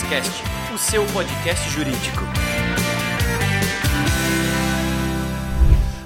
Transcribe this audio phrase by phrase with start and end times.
[0.00, 0.42] Juriscast,
[0.74, 2.22] o seu podcast jurídico.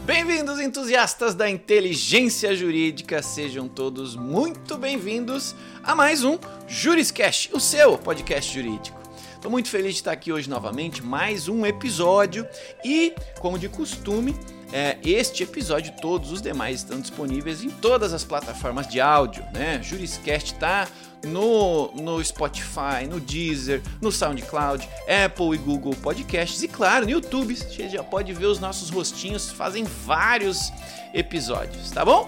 [0.05, 7.97] Bem-vindos, entusiastas da inteligência jurídica, sejam todos muito bem-vindos a mais um Juriscast, o seu
[7.97, 9.01] podcast jurídico.
[9.35, 12.47] Estou muito feliz de estar aqui hoje novamente, mais um episódio
[12.85, 14.35] e, como de costume,
[14.73, 19.45] é, este episódio e todos os demais estão disponíveis em todas as plataformas de áudio,
[19.53, 19.81] né?
[19.81, 20.89] Juriscast está
[21.25, 24.89] no, no Spotify, no Deezer, no SoundCloud,
[25.25, 29.51] Apple e Google Podcasts e claro, no YouTube, você já pode ver os nossos rostinhos,
[29.51, 30.73] fazem vários
[31.13, 32.27] episódios, tá bom?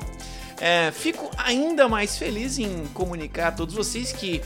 [0.59, 4.41] É, fico ainda mais feliz em comunicar a todos vocês que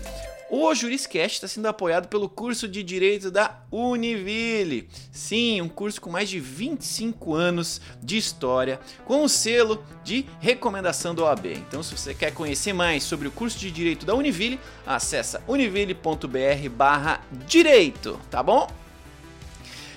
[0.50, 4.88] o Juriscast está sendo apoiado pelo curso de Direito da Univille.
[5.12, 11.14] Sim, um curso com mais de 25 anos de história, com o selo de recomendação
[11.14, 11.52] do OAB.
[11.52, 18.20] Então, se você quer conhecer mais sobre o curso de Direito da Univille, acessa univille.br/direito,
[18.28, 18.68] tá bom?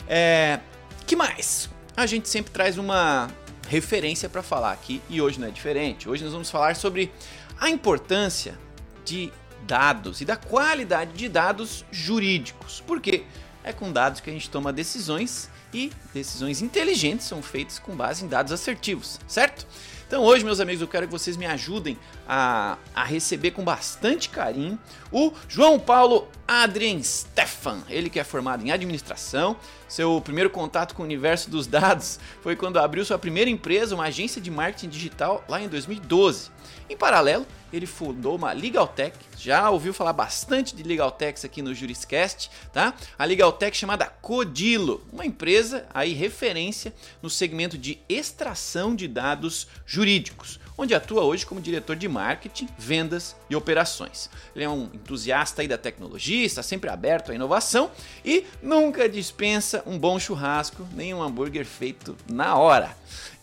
[0.07, 0.59] É,
[1.07, 1.67] que mais?
[1.97, 3.27] A gente sempre traz uma
[3.67, 6.07] referência para falar aqui e hoje não é diferente.
[6.07, 7.11] Hoje nós vamos falar sobre
[7.59, 8.55] a importância
[9.03, 9.33] de
[9.65, 12.83] dados e da qualidade de dados jurídicos.
[12.85, 13.23] Porque
[13.63, 18.23] é com dados que a gente toma decisões e decisões inteligentes são feitas com base
[18.23, 19.65] em dados assertivos, certo?
[20.07, 21.97] Então hoje, meus amigos, eu quero que vocês me ajudem
[22.27, 24.77] a, a receber com bastante carinho
[25.11, 29.57] o João Paulo Adrien Stefan, ele que é formado em administração.
[29.93, 34.05] Seu primeiro contato com o universo dos dados foi quando abriu sua primeira empresa, uma
[34.05, 36.49] agência de marketing digital, lá em 2012.
[36.89, 42.49] Em paralelo, ele fundou uma Legaltech, já ouviu falar bastante de Legaltechs aqui no Juriscast,
[42.73, 42.95] tá?
[43.19, 50.59] A Legaltech chamada Codilo, uma empresa aí referência no segmento de extração de dados jurídicos,
[50.77, 54.29] onde atua hoje como diretor de marketing, vendas e operações.
[54.55, 57.91] Ele é um entusiasta da tecnologia, está sempre aberto à inovação
[58.25, 62.95] e nunca dispensa um bom churrasco nem um hambúrguer feito na hora.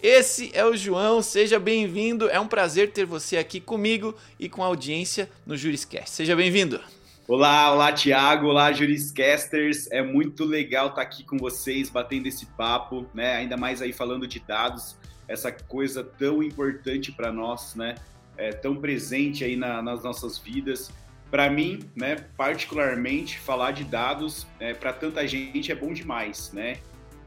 [0.03, 2.29] Esse é o João, seja bem-vindo.
[2.29, 6.11] É um prazer ter você aqui comigo e com a audiência no Juriscast.
[6.11, 6.81] Seja bem-vindo.
[7.29, 9.91] Olá, olá Tiago, olá Juriscasters.
[9.93, 13.37] É muito legal estar aqui com vocês, batendo esse papo, né?
[13.37, 14.97] Ainda mais aí falando de dados
[15.31, 17.95] essa coisa tão importante para nós, né?
[18.37, 20.91] É, tão presente aí na, nas nossas vidas.
[21.31, 26.79] Para mim, né, particularmente, falar de dados é, para tanta gente é bom demais, né?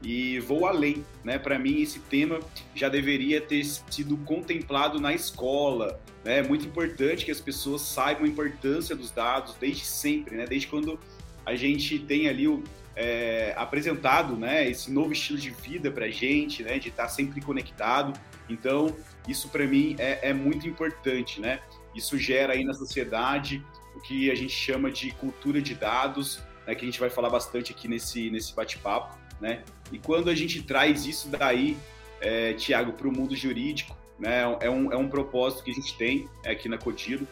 [0.02, 1.38] E vou além, né?
[1.38, 2.40] Para mim, esse tema
[2.74, 5.98] já deveria ter sido contemplado na escola.
[6.22, 6.40] Né?
[6.40, 10.44] É muito importante que as pessoas saibam a importância dos dados desde sempre, né?
[10.44, 11.00] Desde quando
[11.46, 12.62] a gente tem ali o,
[12.96, 17.08] é, apresentado né, esse novo estilo de vida para a gente, né, de estar tá
[17.08, 18.18] sempre conectado.
[18.48, 18.94] Então,
[19.26, 21.40] isso para mim é, é, muito importante.
[21.40, 21.60] Né?
[21.94, 26.74] Isso gera aí na sociedade o que a gente chama de cultura de dados, né,
[26.74, 29.16] que a gente vai falar bastante aqui nesse, nesse bate-papo.
[29.40, 29.62] Né?
[29.92, 31.76] E quando a gente traz isso daí,
[32.20, 35.96] é, Tiago, para o mundo jurídico, né, é, um, é um propósito que a gente
[35.96, 37.26] tem aqui na Codilo,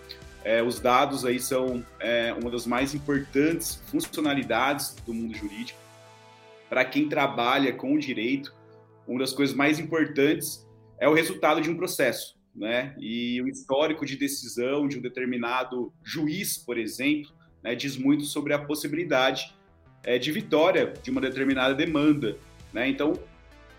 [0.45, 5.79] é, os dados aí são é, uma das mais importantes funcionalidades do mundo jurídico.
[6.69, 8.55] Para quem trabalha com o direito,
[9.07, 10.67] uma das coisas mais importantes
[10.99, 12.95] é o resultado de um processo, né?
[12.99, 17.31] E o histórico de decisão de um determinado juiz, por exemplo,
[17.63, 19.55] né, diz muito sobre a possibilidade
[20.03, 22.37] é, de vitória de uma determinada demanda,
[22.73, 22.89] né?
[22.89, 23.13] Então,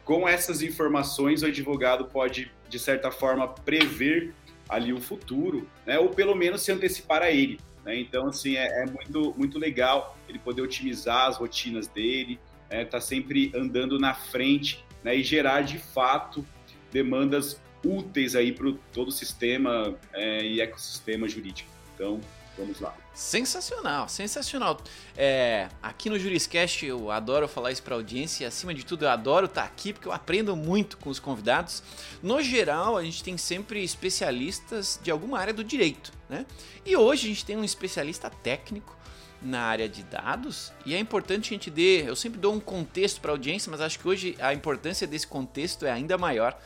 [0.06, 4.34] com essas informações, o advogado pode, de certa forma, prever
[4.73, 6.00] ali o futuro, né?
[6.00, 7.59] Ou pelo menos se antecipar a ele.
[7.85, 8.00] Né?
[8.00, 12.39] Então, assim, é, é, muito, muito legal ele poder otimizar as rotinas dele,
[12.69, 12.85] né?
[12.85, 15.16] tá sempre andando na frente, né?
[15.16, 16.45] E gerar de fato
[16.91, 21.69] demandas úteis aí para todo o sistema é, e ecossistema jurídico.
[21.94, 22.22] Então,
[22.57, 22.95] Vamos lá.
[23.13, 24.81] Sensacional, sensacional.
[25.16, 29.09] É, aqui no Juriscast eu adoro falar isso para audiência e acima de tudo eu
[29.09, 31.84] adoro estar tá aqui porque eu aprendo muito com os convidados.
[32.24, 36.44] No geral, a gente tem sempre especialistas de alguma área do direito, né?
[36.84, 38.98] E hoje a gente tem um especialista técnico
[39.39, 43.21] na área de dados e é importante a gente dê, eu sempre dou um contexto
[43.21, 46.57] para a audiência, mas acho que hoje a importância desse contexto é ainda maior,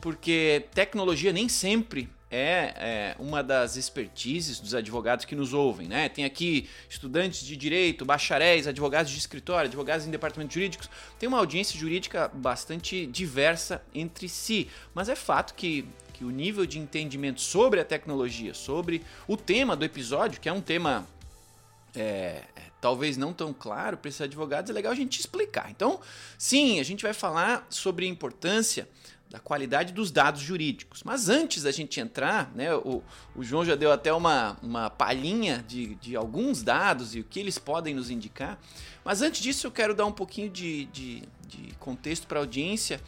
[0.00, 6.08] porque tecnologia nem sempre é, é, uma das expertises dos advogados que nos ouvem, né?
[6.08, 10.88] Tem aqui estudantes de direito, bacharéis, advogados de escritório, advogados em departamentos jurídicos.
[11.18, 15.84] Tem uma audiência jurídica bastante diversa entre si, mas é fato que,
[16.14, 20.52] que o nível de entendimento sobre a tecnologia, sobre o tema do episódio, que é
[20.52, 21.06] um tema
[21.94, 22.44] é,
[22.80, 25.70] talvez não tão claro para esses advogados, é legal a gente explicar.
[25.70, 26.00] Então,
[26.38, 28.88] sim, a gente vai falar sobre a importância
[29.32, 31.02] da qualidade dos dados jurídicos.
[31.02, 33.02] Mas antes da gente entrar, né, o,
[33.34, 37.40] o João já deu até uma, uma palhinha de, de alguns dados e o que
[37.40, 38.60] eles podem nos indicar.
[39.02, 43.00] Mas antes disso, eu quero dar um pouquinho de, de, de contexto para a audiência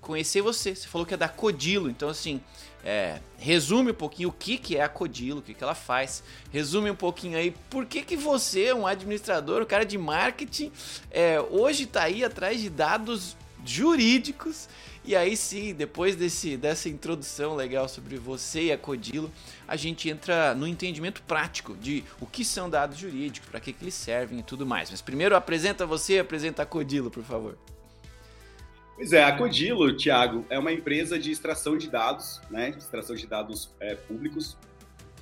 [0.00, 0.72] conhecer você.
[0.72, 2.40] Você falou que é da Codilo, então assim,
[2.84, 6.22] é, resume um pouquinho o que, que é a Codilo, o que, que ela faz.
[6.52, 10.70] Resume um pouquinho aí por que, que você, um administrador, um cara de marketing,
[11.10, 14.68] é, hoje está aí atrás de dados jurídicos.
[15.06, 19.30] E aí sim, depois desse, dessa introdução legal sobre você e a Codilo,
[19.68, 23.84] a gente entra no entendimento prático de o que são dados jurídicos, para que, que
[23.84, 24.90] eles servem e tudo mais.
[24.90, 27.56] Mas primeiro apresenta você e apresenta a Codilo, por favor.
[28.96, 32.70] Pois é, a Codilo, Thiago, é uma empresa de extração de dados, né?
[32.70, 34.56] Extração de dados é, públicos.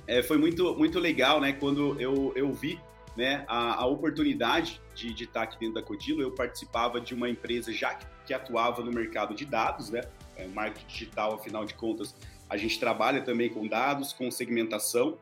[0.07, 1.53] É, foi muito, muito legal, né?
[1.53, 2.79] Quando eu, eu vi
[3.15, 7.29] né, a, a oportunidade de, de estar aqui dentro da Codilo, eu participava de uma
[7.29, 10.01] empresa já que, que atuava no mercado de dados, né?
[10.35, 12.15] É, marketing digital, afinal de contas,
[12.49, 15.17] a gente trabalha também com dados, com segmentação.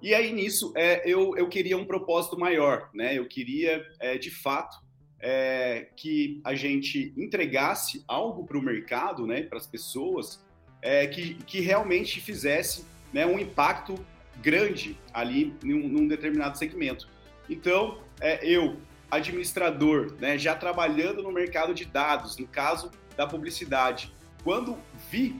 [0.00, 3.16] E aí nisso é, eu, eu queria um propósito maior, né?
[3.16, 4.82] Eu queria, é, de fato,
[5.22, 10.44] é, que a gente entregasse algo para o mercado, né, para as pessoas,
[10.82, 13.94] é, que, que realmente fizesse né, um impacto
[14.42, 17.08] grande ali num, num determinado segmento.
[17.48, 18.76] Então, é, eu,
[19.12, 24.10] administrador, né, já trabalhando no mercado de dados, no caso da publicidade,
[24.42, 24.78] quando
[25.10, 25.38] vi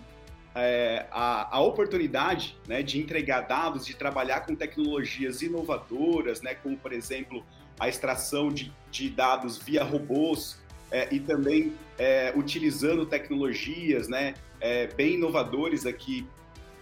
[0.55, 6.77] é, a, a, oportunidade né, de entregar dados, de trabalhar com tecnologias inovadoras, né, como,
[6.77, 7.43] por exemplo,
[7.81, 10.61] a extração de, de dados via robôs
[10.91, 16.27] é, e também é, utilizando tecnologias né, é, bem inovadores aqui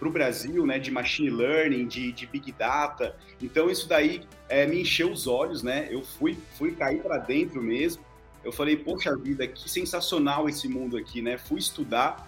[0.01, 3.15] para o Brasil, né, de machine learning, de, de big data.
[3.39, 5.87] Então isso daí é, me encheu os olhos, né?
[5.91, 8.03] Eu fui fui cair para dentro mesmo.
[8.43, 11.37] Eu falei, poxa vida, que sensacional esse mundo aqui, né?
[11.37, 12.27] Fui estudar,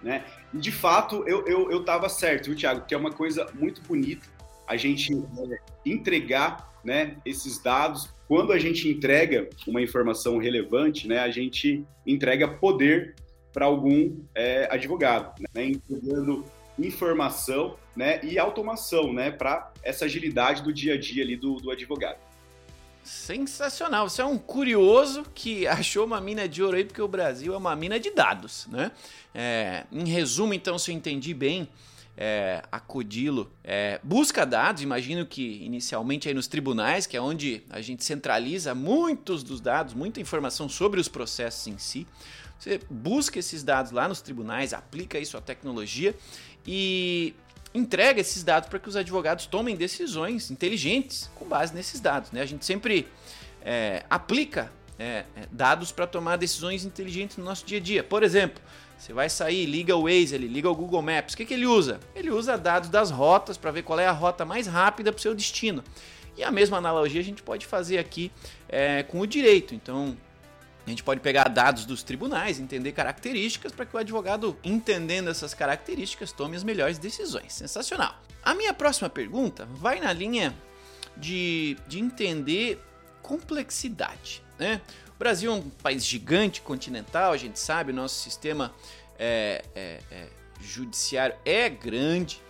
[0.00, 0.24] né?
[0.54, 2.86] E de fato eu eu, eu tava certo, viu, Thiago?
[2.86, 4.28] Que é uma coisa muito bonita
[4.68, 8.08] a gente é, entregar né, esses dados.
[8.28, 13.16] Quando a gente entrega uma informação relevante, né, a gente entrega poder
[13.52, 16.44] para algum é, advogado, né, entregando
[16.78, 21.70] informação né, e automação né, para essa agilidade do dia a dia ali do, do
[21.70, 22.18] advogado.
[23.02, 24.08] Sensacional.
[24.08, 27.56] Você é um curioso que achou uma mina de ouro aí, porque o Brasil é
[27.56, 28.90] uma mina de dados, né?
[29.34, 31.68] É, em resumo, então, se eu entendi bem,
[32.16, 37.62] é, a Codilo é, busca dados, imagino que inicialmente aí nos tribunais, que é onde
[37.70, 42.06] a gente centraliza muitos dos dados, muita informação sobre os processos em si.
[42.58, 46.14] Você busca esses dados lá nos tribunais, aplica isso à tecnologia
[46.66, 47.34] e
[47.74, 52.32] entrega esses dados para que os advogados tomem decisões inteligentes com base nesses dados.
[52.32, 52.42] Né?
[52.42, 53.06] A gente sempre
[53.62, 58.02] é, aplica é, é dados para tomar decisões inteligentes no nosso dia a dia.
[58.02, 58.60] Por exemplo,
[58.98, 61.32] você vai sair, liga o Waze, ele liga o Google Maps.
[61.32, 62.00] O que, que ele usa?
[62.14, 65.22] Ele usa dados das rotas para ver qual é a rota mais rápida para o
[65.22, 65.82] seu destino.
[66.36, 68.30] E a mesma analogia a gente pode fazer aqui
[68.68, 69.74] é, com o direito.
[69.74, 70.16] Então,
[70.90, 75.54] a gente pode pegar dados dos tribunais, entender características para que o advogado, entendendo essas
[75.54, 77.52] características, tome as melhores decisões.
[77.52, 78.20] Sensacional.
[78.42, 80.52] A minha próxima pergunta vai na linha
[81.16, 82.82] de, de entender
[83.22, 84.42] complexidade.
[84.58, 84.80] Né?
[85.14, 88.74] O Brasil é um país gigante, continental, a gente sabe, o nosso sistema
[89.16, 90.26] é, é, é,
[90.60, 92.42] judiciário é grande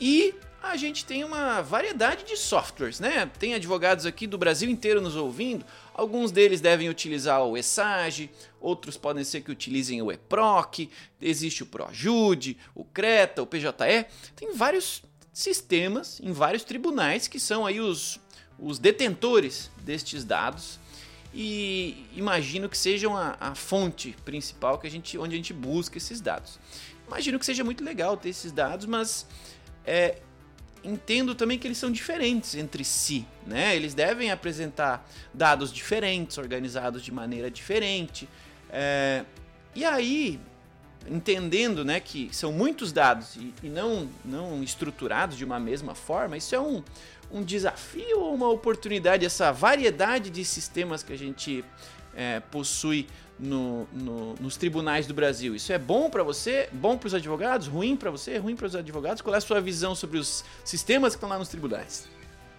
[0.00, 0.34] e
[0.70, 3.30] a gente tem uma variedade de softwares, né?
[3.38, 5.64] Tem advogados aqui do Brasil inteiro nos ouvindo.
[5.92, 8.30] Alguns deles devem utilizar o ESAGE,
[8.60, 10.90] outros podem ser que utilizem o EPROC,
[11.20, 14.06] existe o ProJude, o CRETA, o PJE.
[14.34, 15.02] Tem vários
[15.32, 18.20] sistemas em vários tribunais que são aí os,
[18.58, 20.78] os detentores destes dados
[21.34, 25.98] e imagino que sejam a, a, fonte principal que a gente, onde a gente busca
[25.98, 26.60] esses dados.
[27.08, 29.26] Imagino que seja muito legal ter esses dados, mas
[29.84, 30.20] é,
[30.84, 33.74] entendo também que eles são diferentes entre si, né?
[33.74, 38.28] Eles devem apresentar dados diferentes, organizados de maneira diferente.
[38.70, 39.24] É,
[39.74, 40.38] e aí,
[41.08, 46.36] entendendo né, que são muitos dados e, e, não, não estruturados de uma mesma forma,
[46.36, 46.82] isso é um,
[47.30, 51.64] um desafio ou uma oportunidade, essa variedade de sistemas que a gente
[52.14, 53.06] é, possui
[53.38, 55.54] no, no, nos tribunais do Brasil.
[55.54, 56.68] Isso é bom para você?
[56.72, 57.66] Bom para os advogados?
[57.66, 58.38] Ruim para você?
[58.38, 59.22] Ruim para os advogados?
[59.22, 62.08] Qual é a sua visão sobre os sistemas que estão lá nos tribunais?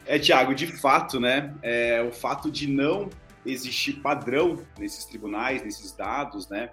[0.06, 1.54] É, Tiago, de fato, né?
[1.62, 3.10] É, o fato de não
[3.46, 6.70] existir padrão nesses tribunais, nesses dados, né?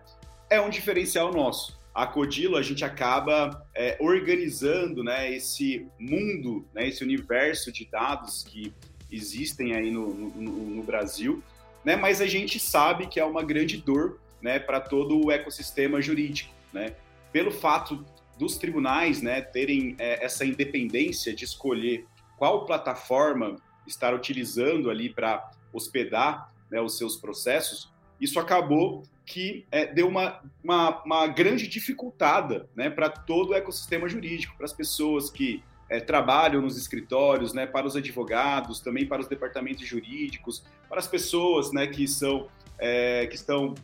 [0.50, 6.88] É um diferencial nosso a Codilo a gente acaba é, organizando né, esse mundo, né,
[6.88, 8.72] esse universo de dados que
[9.10, 11.42] existem aí no, no, no, Brasil,
[11.84, 16.00] né, mas a gente sabe que é uma grande dor né, para todo o ecossistema
[16.00, 16.94] jurídico, né?
[17.32, 18.04] Pelo fato
[18.38, 25.50] dos tribunais, né, terem é, essa independência de escolher qual plataforma estar utilizando ali para
[25.72, 32.68] hospedar né, os seus processos, isso acabou que é, deu uma, uma, uma, grande dificultada
[32.74, 35.62] né, para todo o ecossistema jurídico, para as pessoas que
[35.92, 41.06] é, trabalham nos escritórios, né, para os advogados, também para os departamentos jurídicos, para as
[41.06, 43.74] pessoas né, que, são, é, que estão,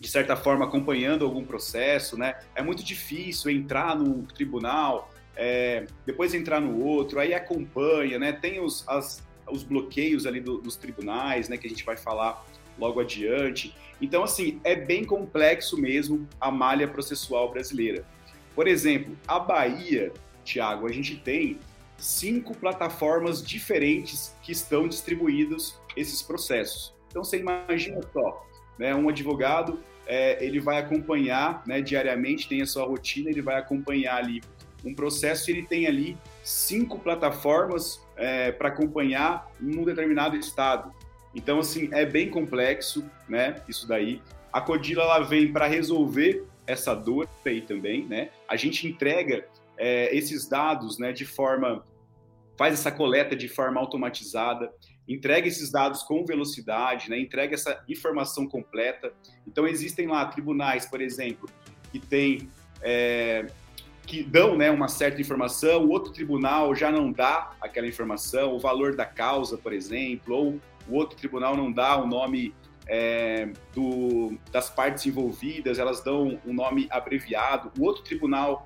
[0.00, 2.18] de certa forma, acompanhando algum processo.
[2.18, 2.34] Né?
[2.52, 8.32] É muito difícil entrar num tribunal, é, depois entrar no outro, aí acompanha, né?
[8.32, 12.44] tem os, as, os bloqueios ali do, dos tribunais, né, que a gente vai falar
[12.76, 13.72] logo adiante.
[14.02, 18.04] Então, assim, é bem complexo mesmo a malha processual brasileira.
[18.52, 20.12] Por exemplo, a Bahia
[20.46, 21.58] Tiago, a gente tem
[21.98, 26.94] cinco plataformas diferentes que estão distribuídos esses processos.
[27.08, 28.46] Então você imagina só,
[28.78, 33.56] né, um advogado é, ele vai acompanhar né, diariamente, tem a sua rotina, ele vai
[33.56, 34.40] acompanhar ali
[34.84, 40.92] um processo e ele tem ali cinco plataformas é, para acompanhar num determinado estado.
[41.34, 43.60] Então assim é bem complexo, né?
[43.68, 44.22] Isso daí.
[44.52, 48.30] A Codila ela vem para resolver essa dor aí também, né?
[48.48, 49.46] A gente entrega
[49.78, 51.84] é, esses dados né, de forma.
[52.56, 54.72] faz essa coleta de forma automatizada,
[55.08, 59.12] entrega esses dados com velocidade, né, entrega essa informação completa.
[59.46, 61.48] Então, existem lá tribunais, por exemplo,
[61.92, 62.48] que tem.
[62.82, 63.46] É,
[64.06, 68.58] que dão né, uma certa informação, o outro tribunal já não dá aquela informação, o
[68.60, 72.54] valor da causa, por exemplo, ou o outro tribunal não dá o nome
[72.86, 78.64] é, do, das partes envolvidas, elas dão um nome abreviado, o outro tribunal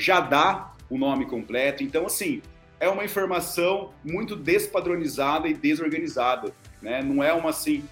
[0.00, 1.82] já dá o nome completo.
[1.82, 2.42] Então, assim,
[2.80, 7.02] é uma informação muito despadronizada e desorganizada, né?
[7.02, 7.84] Não é uma assim,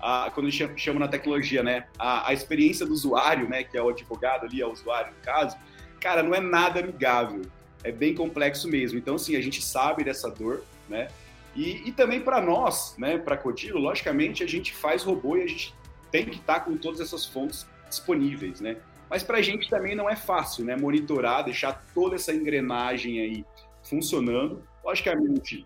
[0.00, 1.86] a, quando a gente chama na tecnologia, né?
[1.98, 3.64] A, a, experiência do usuário, né?
[3.64, 5.56] Que é o advogado ali, é o usuário no caso,
[5.98, 7.42] cara, não é nada amigável.
[7.82, 8.98] É bem complexo mesmo.
[8.98, 11.08] Então, assim, a gente sabe dessa dor, né?
[11.56, 13.16] E, e também para nós, né?
[13.16, 15.74] Para Codilo, logicamente, a gente faz robô e a gente
[16.10, 18.76] tem que estar tá com todas essas fontes disponíveis, né?
[19.14, 20.74] Mas para a gente também não é fácil, né?
[20.74, 23.44] Monitorar, deixar toda essa engrenagem aí
[23.80, 24.66] funcionando.
[24.84, 25.64] Logicamente,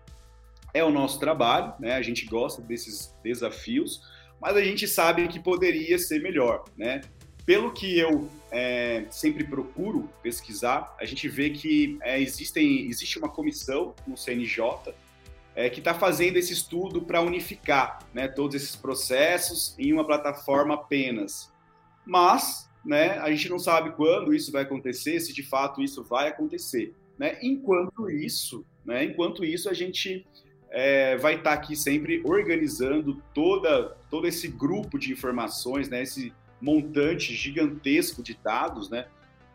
[0.71, 1.95] é o nosso trabalho, né?
[1.95, 4.03] A gente gosta desses desafios,
[4.39, 7.01] mas a gente sabe que poderia ser melhor, né?
[7.43, 13.29] Pelo que eu é, sempre procuro pesquisar, a gente vê que é, existem, existe uma
[13.29, 14.93] comissão no CNJ
[15.55, 20.75] é, que está fazendo esse estudo para unificar né, todos esses processos em uma plataforma
[20.75, 21.51] apenas.
[22.05, 23.17] Mas né?
[23.19, 27.37] A gente não sabe quando isso vai acontecer, se de fato isso vai acontecer, né?
[27.41, 29.03] Enquanto isso, né?
[29.03, 30.25] Enquanto isso a gente
[30.69, 36.03] é, vai estar tá aqui sempre organizando toda todo esse grupo de informações, né?
[36.03, 39.07] Esse montante gigantesco de dados, né?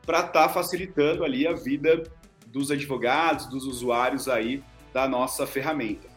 [0.05, 2.03] Para estar tá facilitando ali a vida
[2.47, 4.63] dos advogados, dos usuários aí
[4.93, 6.09] da nossa ferramenta.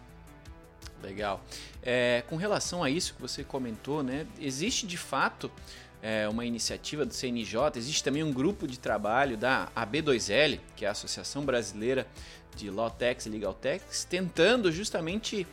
[1.01, 1.43] Legal.
[1.81, 4.27] É, com relação a isso que você comentou, né?
[4.39, 5.51] Existe de fato
[6.01, 10.87] é, uma iniciativa do CNJ, existe também um grupo de trabalho da AB2L, que é
[10.87, 12.07] a Associação Brasileira
[12.55, 15.45] de Lawtex e Legaltex, tentando justamente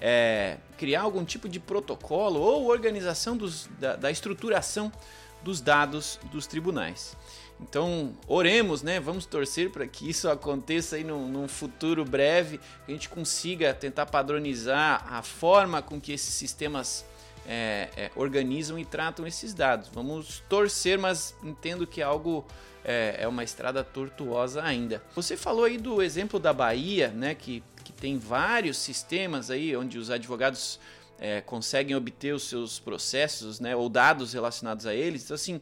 [0.00, 4.92] é, criar algum tipo de protocolo ou organização dos, da, da, estruturação
[5.42, 7.16] dos dados dos tribunais.
[7.60, 9.00] Então, oremos, né?
[9.00, 13.72] Vamos torcer para que isso aconteça aí num, num, futuro breve, que a gente consiga
[13.72, 17.04] tentar padronizar a forma com que esses sistemas
[17.46, 19.88] é, é, organizam e tratam esses dados.
[19.92, 22.44] Vamos torcer, mas entendo que algo
[22.84, 25.02] é, é, uma estrada tortuosa ainda.
[25.14, 29.98] Você falou aí do exemplo da Bahia, né, que, que tem vários sistemas aí onde
[29.98, 30.78] os advogados
[31.18, 35.24] é, conseguem obter os seus processos, né, ou dados relacionados a eles.
[35.24, 35.60] Então, assim,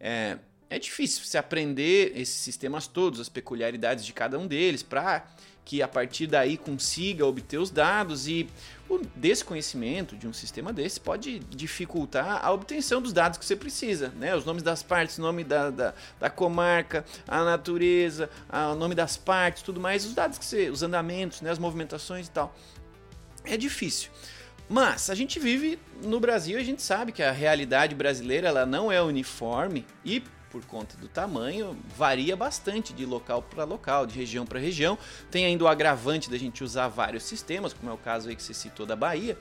[0.00, 0.38] é,
[0.68, 5.26] é difícil você aprender esses sistemas todos, as peculiaridades de cada um deles, para
[5.64, 8.48] que a partir daí consiga obter os dados e
[8.88, 14.10] o desconhecimento de um sistema desse pode dificultar a obtenção dos dados que você precisa,
[14.10, 14.36] né?
[14.36, 18.28] Os nomes das partes, nome da, da, da comarca, a natureza,
[18.72, 21.50] o nome das partes, tudo mais, os dados que você, os andamentos, né?
[21.50, 22.54] as movimentações e tal.
[23.44, 24.10] É difícil.
[24.68, 28.90] Mas a gente vive no Brasil, a gente sabe que a realidade brasileira ela não
[28.90, 30.22] é uniforme e
[30.54, 34.96] por conta do tamanho, varia bastante de local para local, de região para região.
[35.28, 38.42] Tem ainda o agravante da gente usar vários sistemas, como é o caso aí que
[38.42, 39.36] você citou da Bahia.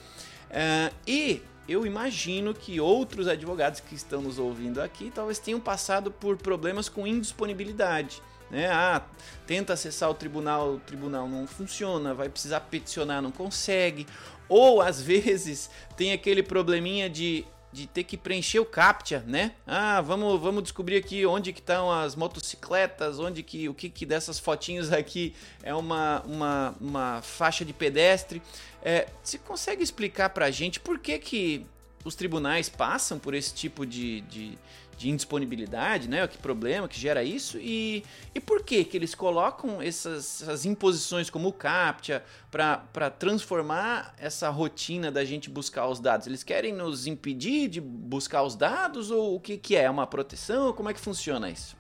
[0.50, 6.10] Uh, e eu imagino que outros advogados que estão nos ouvindo aqui talvez tenham passado
[6.10, 8.20] por problemas com indisponibilidade.
[8.50, 8.68] Né?
[8.72, 9.04] Ah,
[9.46, 14.08] tenta acessar o tribunal, o tribunal não funciona, vai precisar peticionar, não consegue.
[14.50, 19.54] Ou às vezes tem aquele probleminha de de ter que preencher o CAPTCHA, né?
[19.66, 24.06] Ah, vamos, vamos descobrir aqui onde que estão as motocicletas, onde que o que, que
[24.06, 28.42] dessas fotinhos aqui é uma, uma, uma faixa de pedestre.
[28.84, 31.66] É, você consegue explicar pra gente por que que
[32.06, 34.58] os tribunais passam por esse tipo de, de,
[35.04, 36.26] de indisponibilidade, né?
[36.28, 41.30] Que problema que gera isso e, e por que que eles colocam essas, essas imposições
[41.30, 46.26] como o CAPTCHA para transformar essa rotina da gente buscar os dados?
[46.26, 49.84] Eles querem nos impedir de buscar os dados ou o que, que é?
[49.84, 50.72] É uma proteção?
[50.72, 51.76] Como é que funciona isso?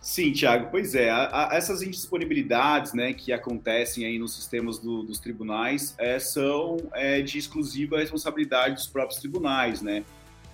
[0.00, 1.08] Sim, Tiago, pois é.
[1.10, 6.76] A, a, essas indisponibilidades né, que acontecem aí nos sistemas do, dos tribunais é, são
[6.92, 10.04] é, de exclusiva responsabilidade dos próprios tribunais, né?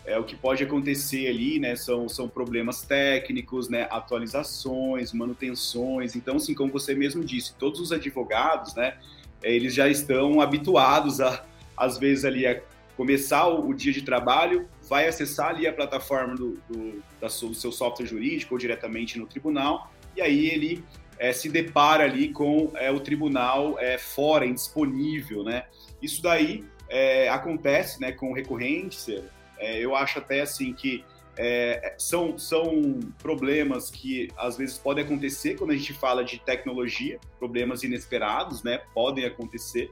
[0.05, 6.17] É, o que pode acontecer ali, né, são, são problemas técnicos, né, atualizações, manutenções.
[6.17, 8.97] Então, assim, como você mesmo disse, todos os advogados, né,
[9.43, 11.45] é, eles já estão habituados a,
[11.77, 12.61] às vezes ali, a
[12.97, 17.55] começar o, o dia de trabalho, vai acessar ali a plataforma do, do, da, do
[17.55, 20.85] seu software jurídico ou diretamente no tribunal, e aí ele
[21.19, 25.65] é, se depara ali com é, o tribunal é, fora, indisponível, né?
[26.03, 29.25] Isso daí é, acontece né, com recorrência,
[29.61, 31.05] é, eu acho até assim que
[31.37, 37.19] é, são, são problemas que às vezes podem acontecer quando a gente fala de tecnologia,
[37.39, 38.83] problemas inesperados, né?
[38.93, 39.91] Podem acontecer.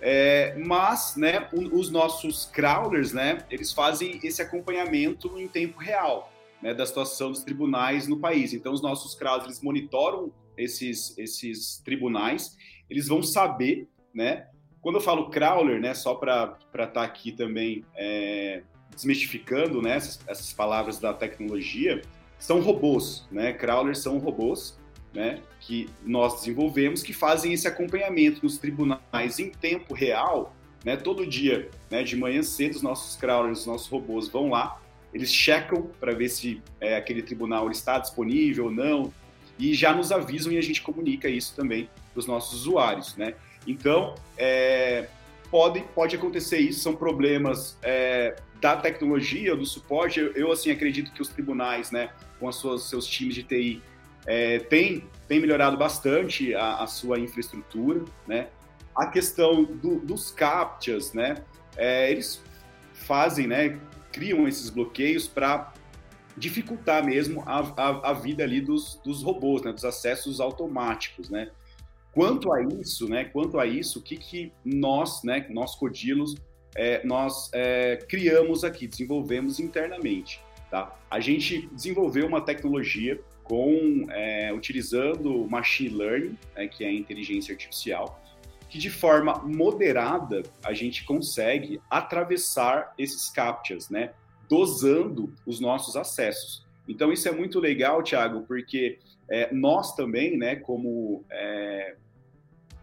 [0.00, 6.74] É, mas, né, os nossos crawlers, né, eles fazem esse acompanhamento em tempo real, né,
[6.74, 8.52] da situação dos tribunais no país.
[8.52, 12.56] Então, os nossos crawlers, eles monitoram esses, esses tribunais,
[12.90, 14.48] eles vão saber, né,
[14.80, 20.20] quando eu falo crawler, né, só para estar tá aqui também é, desmistificando né, essas,
[20.26, 22.02] essas, palavras da tecnologia,
[22.38, 23.52] são robôs, né?
[23.52, 24.78] Crawlers são robôs,
[25.14, 25.40] né?
[25.60, 30.96] Que nós desenvolvemos que fazem esse acompanhamento nos tribunais em tempo real, né?
[30.96, 32.02] Todo dia, né?
[32.02, 34.80] De manhã cedo, os nossos crawlers, os nossos robôs vão lá,
[35.14, 39.12] eles checam para ver se é, aquele tribunal está disponível ou não,
[39.58, 43.34] e já nos avisam e a gente comunica isso também para os nossos usuários, né?
[43.66, 45.06] Então, é,
[45.52, 50.18] pode, pode acontecer isso, são problemas é, da tecnologia, do suporte.
[50.18, 52.10] Eu, eu, assim, acredito que os tribunais, né,
[52.40, 53.82] com os seus times de TI,
[54.26, 58.48] é, têm tem melhorado bastante a, a, sua infraestrutura, né?
[58.94, 61.36] A questão do, dos CAPTCHAs, né,
[61.74, 62.42] é, eles
[62.92, 63.80] fazem, né,
[64.12, 65.72] criam esses bloqueios para
[66.36, 71.50] dificultar mesmo a, a, a, vida ali dos, dos robôs, né, dos acessos automáticos, né?
[72.12, 73.24] Quanto a isso, né?
[73.24, 76.34] Quanto a isso, o que, que nós, né, nós Codilos,
[76.74, 80.94] é, nós é, criamos aqui, desenvolvemos internamente, tá?
[81.10, 87.52] A gente desenvolveu uma tecnologia com é, utilizando machine learning, né, que é a inteligência
[87.52, 88.22] artificial,
[88.68, 94.12] que de forma moderada a gente consegue atravessar esses captchas, né?
[94.48, 96.61] Dosando os nossos acessos.
[96.88, 101.94] Então isso é muito legal, Thiago, porque é, nós também, né, como, é,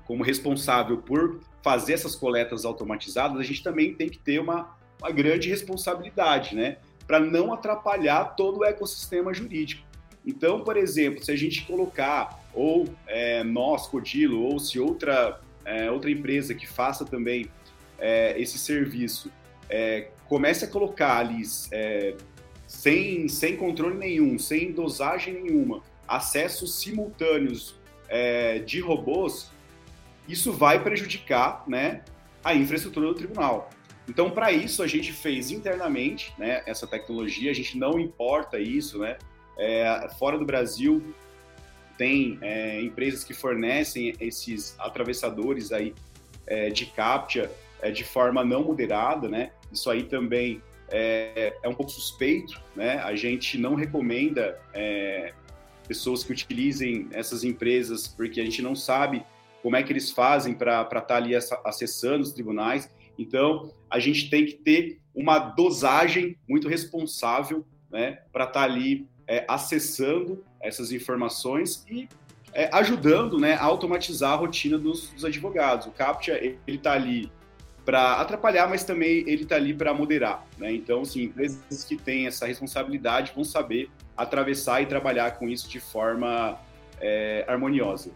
[0.05, 5.11] como responsável por fazer essas coletas automatizadas, a gente também tem que ter uma, uma
[5.11, 9.87] grande responsabilidade, né, para não atrapalhar todo o ecossistema jurídico.
[10.25, 15.89] Então, por exemplo, se a gente colocar, ou é, nós, Codilo, ou se outra, é,
[15.89, 17.47] outra empresa que faça também
[17.97, 19.31] é, esse serviço,
[19.69, 21.41] é, comece a colocar ali
[22.69, 27.75] sem, sem controle nenhum, sem dosagem nenhuma, acessos simultâneos
[28.07, 29.51] é, de robôs,
[30.27, 32.03] isso vai prejudicar né,
[32.43, 33.71] a infraestrutura do tribunal.
[34.07, 38.99] Então, para isso, a gente fez internamente né, essa tecnologia, a gente não importa isso,
[38.99, 39.17] né?
[39.57, 41.13] É, fora do Brasil,
[41.97, 45.93] tem é, empresas que fornecem esses atravessadores aí
[46.45, 47.51] é, de CAPTCHA
[47.81, 49.51] é, de forma não moderada, né?
[49.71, 52.99] Isso aí também é, é, um pouco suspeito, né?
[52.99, 55.33] A gente não recomenda é,
[55.87, 59.25] pessoas que utilizem essas empresas, porque a gente não sabe
[59.61, 62.89] como é que eles fazem para estar tá ali acessando os tribunais.
[63.17, 69.07] Então, a gente tem que ter uma dosagem muito responsável né, para estar tá ali
[69.27, 72.07] é, acessando essas informações e
[72.53, 75.87] é, ajudando né, a automatizar a rotina dos, dos advogados.
[75.87, 77.31] O CAPTCHA, ele está ali
[77.89, 80.45] para atrapalhar, mas também ele está ali para moderar.
[80.59, 80.71] Né?
[80.71, 85.79] Então, assim, empresas que têm essa responsabilidade vão saber atravessar e trabalhar com isso de
[85.79, 86.59] forma
[87.01, 88.11] é, harmoniosa.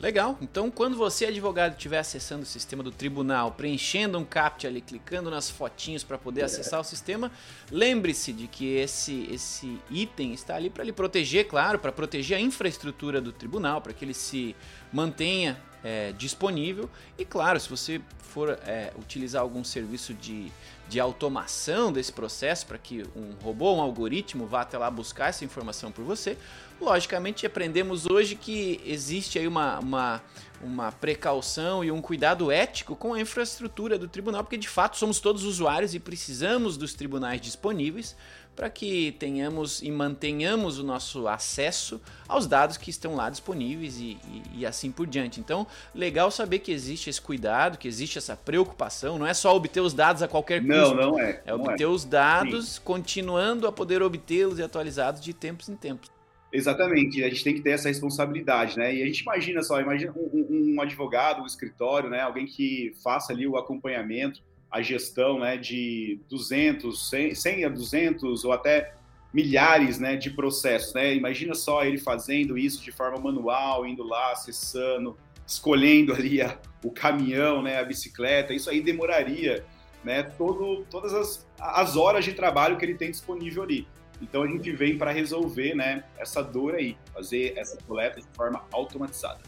[0.00, 0.36] Legal.
[0.40, 5.30] Então, quando você, advogado, estiver acessando o sistema do tribunal, preenchendo um CAPTCHA ali, clicando
[5.30, 6.44] nas fotinhos para poder é.
[6.44, 7.30] acessar o sistema,
[7.70, 12.40] lembre-se de que esse, esse item está ali para lhe proteger, claro, para proteger a
[12.40, 14.56] infraestrutura do tribunal, para que ele se
[14.92, 16.88] mantenha é, disponível.
[17.16, 20.52] E claro, se você for é, utilizar algum serviço de,
[20.88, 25.44] de automação desse processo para que um robô, um algoritmo vá até lá buscar essa
[25.44, 26.36] informação por você,
[26.80, 30.22] logicamente aprendemos hoje que existe aí uma, uma,
[30.62, 35.18] uma precaução e um cuidado ético com a infraestrutura do tribunal, porque de fato somos
[35.20, 38.14] todos usuários e precisamos dos tribunais disponíveis
[38.58, 44.18] para que tenhamos e mantenhamos o nosso acesso aos dados que estão lá disponíveis e,
[44.28, 45.38] e, e, assim por diante.
[45.38, 49.16] Então, legal saber que existe esse cuidado, que existe essa preocupação.
[49.16, 50.74] Não é só obter os dados a qualquer custo.
[50.74, 51.40] Não, não é.
[51.46, 51.86] É obter é.
[51.86, 52.80] os dados, Sim.
[52.82, 56.10] continuando a poder obtê-los e atualizados de tempos em tempos.
[56.52, 58.92] Exatamente, a gente tem que ter essa responsabilidade, né?
[58.92, 62.22] E a gente imagina só, imagina um, um advogado, um escritório, né?
[62.22, 68.52] Alguém que faça ali o acompanhamento a gestão né, de 200, 100, a 200 ou
[68.52, 68.94] até
[69.32, 70.94] milhares né, de processos.
[70.94, 71.14] Né?
[71.14, 76.90] Imagina só ele fazendo isso de forma manual, indo lá, acessando, escolhendo ali a, o
[76.90, 78.52] caminhão, né, a bicicleta.
[78.52, 79.64] Isso aí demoraria
[80.04, 83.86] né, todo, todas as, as horas de trabalho que ele tem disponível ali.
[84.20, 88.64] Então a gente vem para resolver né, essa dor aí, fazer essa coleta de forma
[88.72, 89.40] automatizada.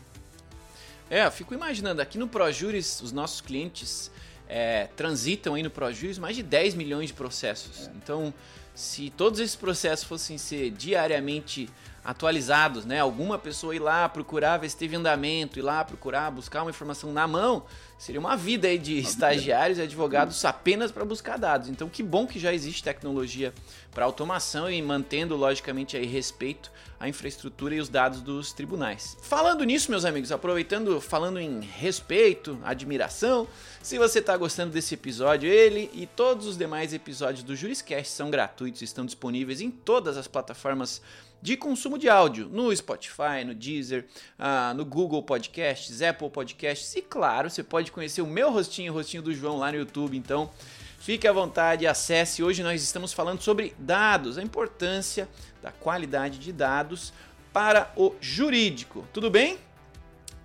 [1.08, 4.12] É, eu fico imaginando, aqui no ProJuris, os nossos clientes
[4.50, 7.86] é, transitam aí no ProJuiz mais de 10 milhões de processos.
[7.86, 7.90] É.
[7.96, 8.34] Então,
[8.74, 11.68] se todos esses processos fossem ser diariamente
[12.04, 12.98] atualizados, né?
[12.98, 17.12] Alguma pessoa ir lá procurar ver se teve andamento, ir lá procurar buscar uma informação
[17.12, 17.64] na mão,
[18.00, 21.68] seria uma vida aí de estagiários e advogados apenas para buscar dados.
[21.68, 23.52] Então, que bom que já existe tecnologia
[23.92, 29.18] para automação e mantendo logicamente aí respeito à infraestrutura e os dados dos tribunais.
[29.20, 33.46] Falando nisso, meus amigos, aproveitando, falando em respeito, admiração,
[33.82, 38.30] se você está gostando desse episódio, ele e todos os demais episódios do Juriscast são
[38.30, 41.02] gratuitos, estão disponíveis em todas as plataformas
[41.42, 44.06] de consumo de áudio no Spotify, no Deezer,
[44.38, 48.96] uh, no Google Podcasts, Apple Podcasts e claro, você pode conhecer o meu rostinho, o
[48.96, 50.50] rostinho do João lá no YouTube, então
[50.98, 52.42] fique à vontade, acesse.
[52.42, 55.28] Hoje nós estamos falando sobre dados, a importância
[55.62, 57.12] da qualidade de dados
[57.52, 59.06] para o jurídico.
[59.12, 59.58] Tudo bem?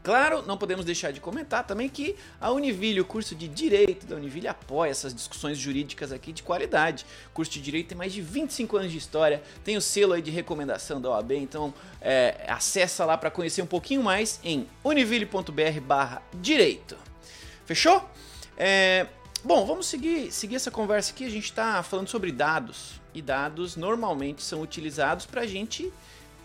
[0.06, 4.16] Claro, não podemos deixar de comentar também que a Univille, o curso de Direito da
[4.16, 7.08] Univille, apoia essas discussões jurídicas aqui de qualidade.
[7.30, 10.22] O curso de Direito tem mais de 25 anos de história, tem o selo aí
[10.22, 15.82] de recomendação da OAB, então é, acessa lá para conhecer um pouquinho mais em univille.br
[15.82, 16.96] barra direito.
[17.66, 18.08] Fechou?
[18.56, 19.08] É,
[19.44, 21.26] bom, vamos seguir, seguir essa conversa aqui.
[21.26, 23.02] A gente está falando sobre dados.
[23.12, 25.92] E dados normalmente são utilizados para a gente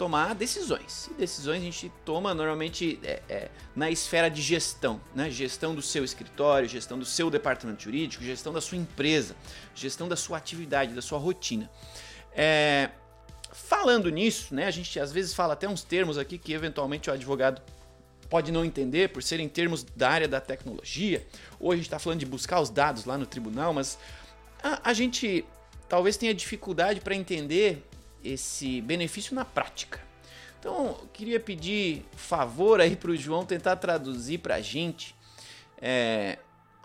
[0.01, 1.11] tomar decisões.
[1.11, 5.29] E decisões a gente toma normalmente é, é, na esfera de gestão, né?
[5.29, 9.37] Gestão do seu escritório, gestão do seu departamento jurídico, gestão da sua empresa,
[9.75, 11.71] gestão da sua atividade, da sua rotina.
[12.33, 12.89] É,
[13.53, 14.67] falando nisso, né?
[14.67, 17.61] A gente às vezes fala até uns termos aqui que eventualmente o advogado
[18.31, 21.27] pode não entender por serem termos da área da tecnologia.
[21.59, 23.99] Hoje a gente está falando de buscar os dados lá no tribunal, mas
[24.63, 25.45] a, a gente
[25.91, 27.87] talvez tenha dificuldade para entender
[28.25, 30.01] esse benefício na prática.
[30.59, 35.15] Então, queria pedir favor aí para o João tentar traduzir para a gente
[35.81, 36.39] é,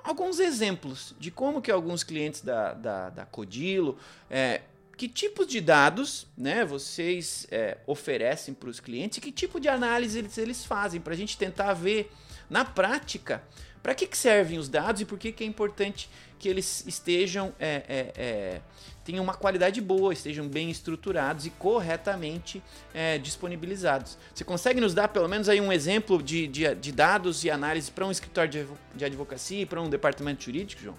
[0.03, 3.97] alguns exemplos de como que alguns clientes da, da, da Codilo,
[4.29, 4.61] é,
[4.95, 9.67] que tipos de dados né, vocês é, oferecem para os clientes e que tipo de
[9.67, 12.11] análise eles, eles fazem para a gente tentar ver
[12.49, 13.43] na prática
[13.85, 17.53] para que, que servem os dados e por que, que é importante que eles estejam
[17.59, 18.61] é, é, é,
[19.03, 22.63] tenham uma qualidade boa, estejam bem estruturados e corretamente
[22.95, 24.17] é, disponibilizados.
[24.33, 27.91] Você consegue nos dar pelo menos aí um exemplo de, de, de dados e análise
[27.91, 30.97] para um escritório de advocacia e para um departamento jurídico, João?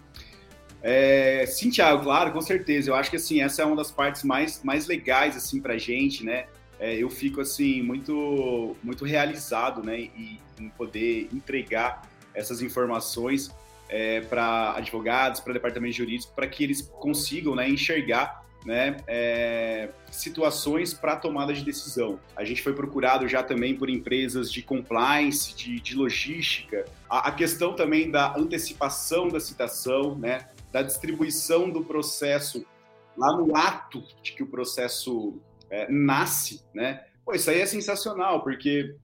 [0.81, 2.91] É, sim, Thiago, claro, com certeza.
[2.91, 6.25] Eu acho que assim essa é uma das partes mais, mais legais assim para gente,
[6.25, 6.47] né?
[6.79, 13.51] É, eu fico assim muito muito realizado, né, em, em poder entregar essas informações
[13.89, 20.93] é, para advogados, para departamento jurídico, para que eles consigam né, enxergar né, é, situações
[20.93, 22.19] para tomada de decisão.
[22.35, 27.33] A gente foi procurado já também por empresas de compliance, de, de logística, a, a,
[27.33, 32.67] questão também da antecipação da citação, né, da distribuição do processo
[33.17, 37.05] lá no ato de que o processo é, nasce, né?
[37.25, 38.95] Pô, isso aí é sensacional, porque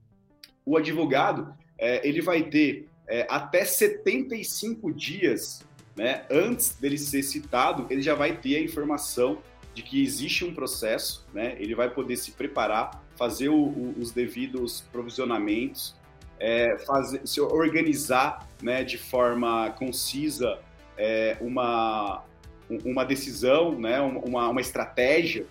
[0.67, 5.65] o advogado é, ele vai ter é, até 75 dias
[5.97, 9.39] né, antes dele ser citado, ele já vai ter a informação
[9.75, 14.11] de que existe um processo, né, ele vai poder se preparar, fazer o, o, os
[14.11, 15.95] devidos provisionamentos,
[16.39, 20.59] é, fazer, se organizar né, de forma concisa
[20.97, 22.25] é, uma,
[22.85, 25.47] uma decisão, né, uma, uma estratégia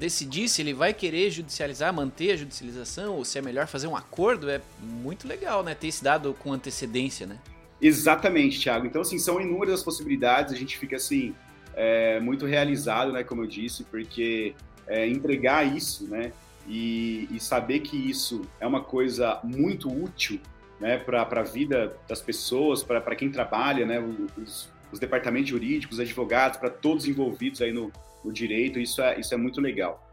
[0.00, 3.94] decidir se ele vai querer judicializar, manter a judicialização, ou se é melhor fazer um
[3.94, 5.74] acordo, é muito legal, né?
[5.74, 7.38] Ter esse dado com antecedência, né?
[7.82, 8.86] Exatamente, Thiago.
[8.86, 11.34] Então, assim, são inúmeras as possibilidades, a gente fica, assim,
[11.74, 14.54] é, muito realizado, né, como eu disse, porque
[14.86, 16.32] é, entregar isso, né,
[16.66, 20.40] e, e, saber que isso é uma coisa muito útil,
[20.78, 24.02] né, para a vida das pessoas, para quem trabalha, né,
[24.36, 27.92] os, os departamentos jurídicos, advogados, para todos envolvidos aí no,
[28.24, 30.10] no, direito, isso é, isso é muito legal.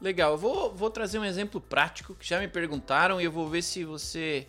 [0.00, 3.48] Legal, eu vou, vou trazer um exemplo prático que já me perguntaram e eu vou
[3.48, 4.46] ver se você,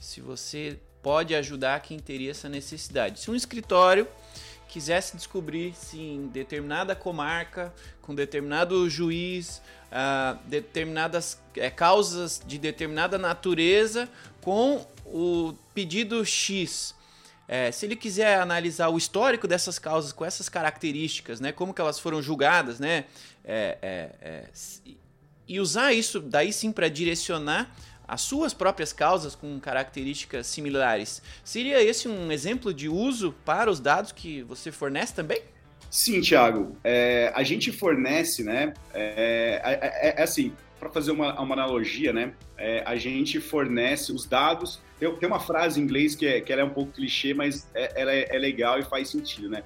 [0.00, 3.20] se você pode ajudar quem teria essa necessidade.
[3.20, 4.06] Se um escritório
[4.68, 13.18] quisesse descobrir se em determinada comarca, com determinado juiz, uh, determinadas é, causas de determinada
[13.18, 14.08] natureza,
[14.40, 16.94] com o pedido X.
[17.48, 21.80] É, se ele quiser analisar o histórico dessas causas com essas características, né, como que
[21.80, 23.06] elas foram julgadas, né,
[23.42, 24.44] é, é, é
[25.48, 27.74] e usar isso daí sim para direcionar
[28.06, 31.22] as suas próprias causas com características similares.
[31.42, 35.42] Seria esse um exemplo de uso para os dados que você fornece também?
[35.90, 36.76] Sim, Thiago.
[36.84, 38.74] É, a gente fornece, né?
[38.92, 42.34] É, é, assim, para fazer uma, uma, analogia, né?
[42.56, 44.80] É, a gente fornece os dados.
[44.98, 47.68] Tem, tem, uma frase em inglês que, é, que ela é um pouco clichê, mas
[47.74, 49.62] ela é, legal e faz sentido, né?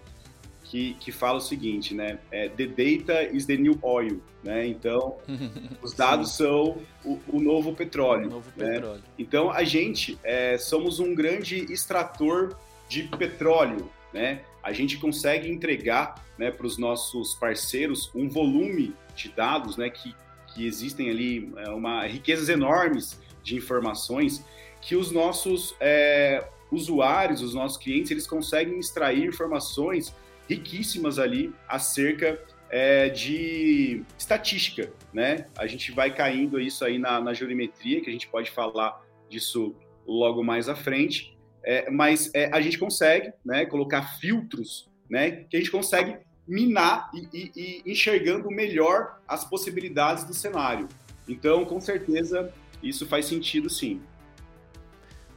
[0.73, 2.19] que, que fala o seguinte, né?
[2.31, 4.67] É, the data is the new oil, né?
[4.67, 5.19] Então,
[5.83, 8.29] os dados são o, o, novo petróleo.
[8.29, 8.71] O novo né?
[8.71, 9.03] petróleo.
[9.19, 12.57] Então, a gente é, somos um grande extrator
[12.89, 14.41] de petróleo, né?
[14.63, 19.91] A gente consegue entregar né, para os nossos parceiros um volume de dados, né?
[19.91, 20.15] Que,
[20.55, 24.45] que existem ali é, uma riquezas enormes de informações
[24.81, 30.15] que os nossos é, usuários, os nossos clientes, eles conseguem extrair informações
[30.49, 35.47] riquíssimas ali acerca é, de estatística, né?
[35.57, 39.75] A gente vai caindo isso aí na, na jurimetria, que a gente pode falar disso
[40.07, 45.57] logo mais à frente, é, mas é, a gente consegue né, colocar filtros né, que
[45.57, 50.89] a gente consegue minar e, e, e enxergando melhor as possibilidades do cenário.
[51.29, 52.53] Então, com certeza,
[52.83, 54.01] isso faz sentido sim.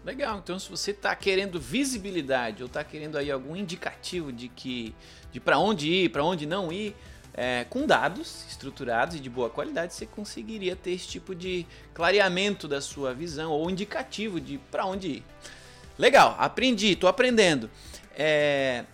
[0.04, 4.94] Legal, então se você está querendo visibilidade ou está querendo aí algum indicativo de que
[5.32, 6.96] de para onde ir, para onde não ir,
[7.34, 12.68] é, com dados estruturados e de boa qualidade, você conseguiria ter esse tipo de clareamento
[12.68, 15.24] da sua visão ou indicativo de para onde ir.
[15.98, 17.70] Legal, aprendi, estou aprendendo.
[18.16, 18.86] É,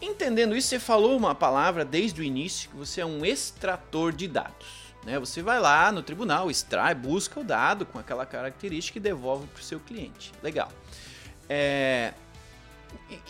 [0.00, 4.28] entendendo isso, você falou uma palavra desde o início que você é um extrator de
[4.28, 4.86] dados.
[5.04, 5.18] Né?
[5.18, 9.60] Você vai lá no tribunal, extrai, busca o dado com aquela característica e devolve para
[9.60, 10.32] o seu cliente.
[10.42, 10.70] Legal.
[11.48, 12.12] É...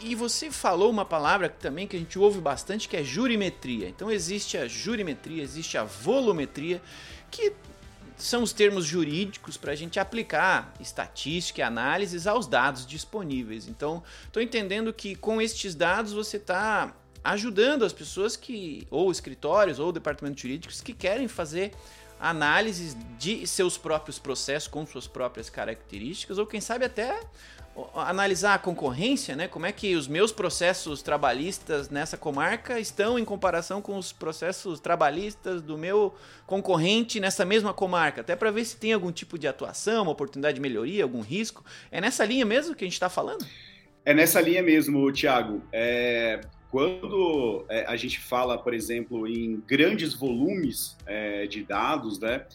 [0.02, 3.88] E você falou uma palavra também que a gente ouve bastante que é jurimetria.
[3.88, 6.80] Então existe a jurimetria, existe a volumetria,
[7.30, 7.52] que
[8.16, 13.68] são os termos jurídicos para a gente aplicar estatística e análises aos dados disponíveis.
[13.68, 19.78] Então, estou entendendo que com estes dados você está ajudando as pessoas que, ou escritórios,
[19.78, 21.72] ou departamentos jurídicos que querem fazer
[22.18, 27.20] análises de seus próprios processos com suas próprias características, ou quem sabe até
[27.94, 29.48] analisar a concorrência, né?
[29.48, 34.80] Como é que os meus processos trabalhistas nessa comarca estão em comparação com os processos
[34.80, 36.14] trabalhistas do meu
[36.46, 40.54] concorrente nessa mesma comarca, até para ver se tem algum tipo de atuação, uma oportunidade
[40.54, 41.64] de melhoria, algum risco.
[41.90, 43.44] É nessa linha mesmo que a gente está falando?
[44.04, 45.62] É nessa linha mesmo, Tiago.
[45.72, 52.46] É, quando é, a gente fala, por exemplo, em grandes volumes é, de dados, né?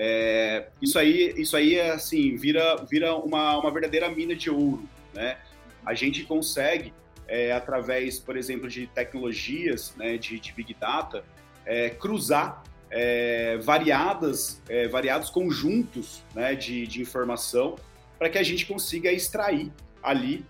[0.00, 4.88] É, isso aí, isso aí é assim, vira, vira uma, uma verdadeira mina de ouro,
[5.12, 5.38] né?
[5.84, 6.94] A gente consegue,
[7.26, 11.24] é, através, por exemplo, de tecnologias né, de, de Big Data,
[11.66, 17.74] é, cruzar é, variadas, variados conjuntos né, de, de informação
[18.20, 20.46] para que a gente consiga extrair ali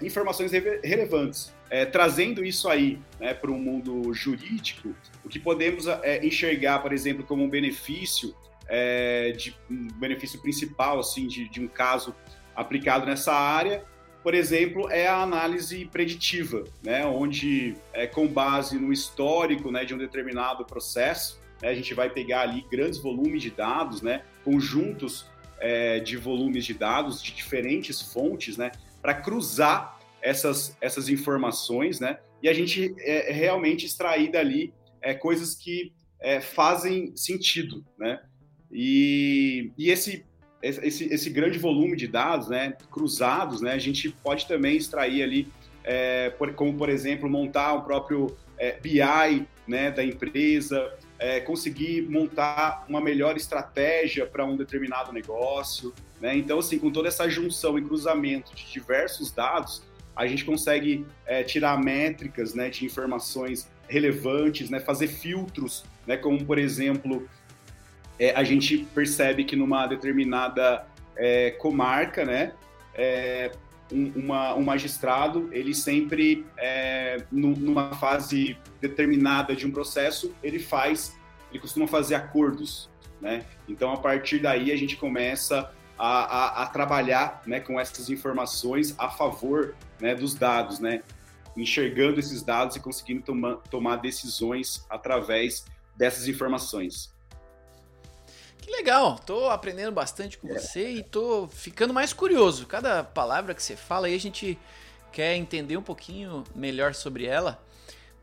[0.00, 0.52] informações
[0.84, 6.80] relevantes é, trazendo isso aí né, para o mundo jurídico, o que podemos é, enxergar,
[6.80, 8.34] por exemplo, como um benefício,
[8.68, 12.14] é, de, um benefício principal assim, de, de um caso
[12.54, 13.84] aplicado nessa área,
[14.22, 19.94] por exemplo, é a análise preditiva, né, onde, é, com base no histórico né, de
[19.94, 25.26] um determinado processo, né, a gente vai pegar ali grandes volumes de dados, né, conjuntos
[25.60, 32.18] é, de volumes de dados de diferentes fontes, né, para cruzar essas, essas informações, né?
[32.42, 38.20] E a gente é, é, realmente extrair dali é, coisas que é, fazem sentido, né?
[38.70, 40.24] E, e esse,
[40.62, 45.48] esse, esse grande volume de dados, né, cruzados, né, a gente pode também extrair ali,
[45.82, 52.02] é, por, como por exemplo, montar o próprio é, BI, né, da empresa, é, conseguir
[52.08, 55.94] montar uma melhor estratégia para um determinado negócio.
[56.20, 56.36] Né?
[56.36, 59.82] Então, assim, com toda essa junção e cruzamento de diversos dados,
[60.18, 66.44] a gente consegue é, tirar métricas né, de informações relevantes, né, fazer filtros, né, como,
[66.44, 67.28] por exemplo,
[68.18, 70.84] é, a gente percebe que numa determinada
[71.16, 72.52] é, comarca, né,
[72.94, 73.52] é,
[73.92, 81.16] um, uma, um magistrado, ele sempre, é, numa fase determinada de um processo, ele faz,
[81.50, 83.44] ele costuma fazer acordos, né?
[83.68, 88.94] Então, a partir daí, a gente começa a, a, a trabalhar né, com essas informações
[88.98, 91.02] a favor né, dos dados, né?
[91.56, 95.64] Enxergando esses dados e conseguindo toma, tomar decisões através
[95.96, 97.12] dessas informações.
[98.58, 100.58] Que legal, tô aprendendo bastante com é.
[100.58, 102.66] você e tô ficando mais curioso.
[102.66, 104.58] Cada palavra que você fala aí a gente
[105.10, 107.60] quer entender um pouquinho melhor sobre ela.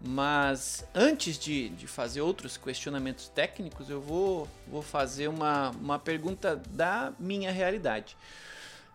[0.01, 6.61] Mas antes de, de fazer outros questionamentos técnicos, eu vou, vou fazer uma, uma pergunta
[6.69, 8.15] da minha realidade.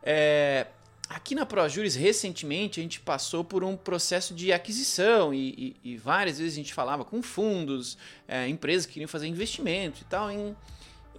[0.02, 0.66] É,
[1.08, 5.96] aqui na ProJuris, recentemente, a gente passou por um processo de aquisição e, e, e
[5.96, 10.30] várias vezes a gente falava com fundos, é, empresas que queriam fazer investimento e tal.
[10.30, 10.54] Em,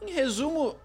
[0.01, 0.77] em resumo,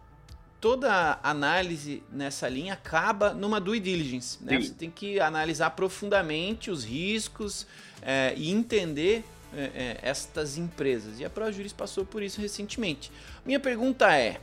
[0.60, 4.38] toda análise nessa linha acaba numa due diligence.
[4.42, 4.60] Né?
[4.60, 7.66] Você tem que analisar profundamente os riscos
[8.02, 11.18] é, e entender é, é, estas empresas.
[11.20, 13.10] E a ProJuris passou por isso recentemente.
[13.44, 14.40] Minha pergunta é: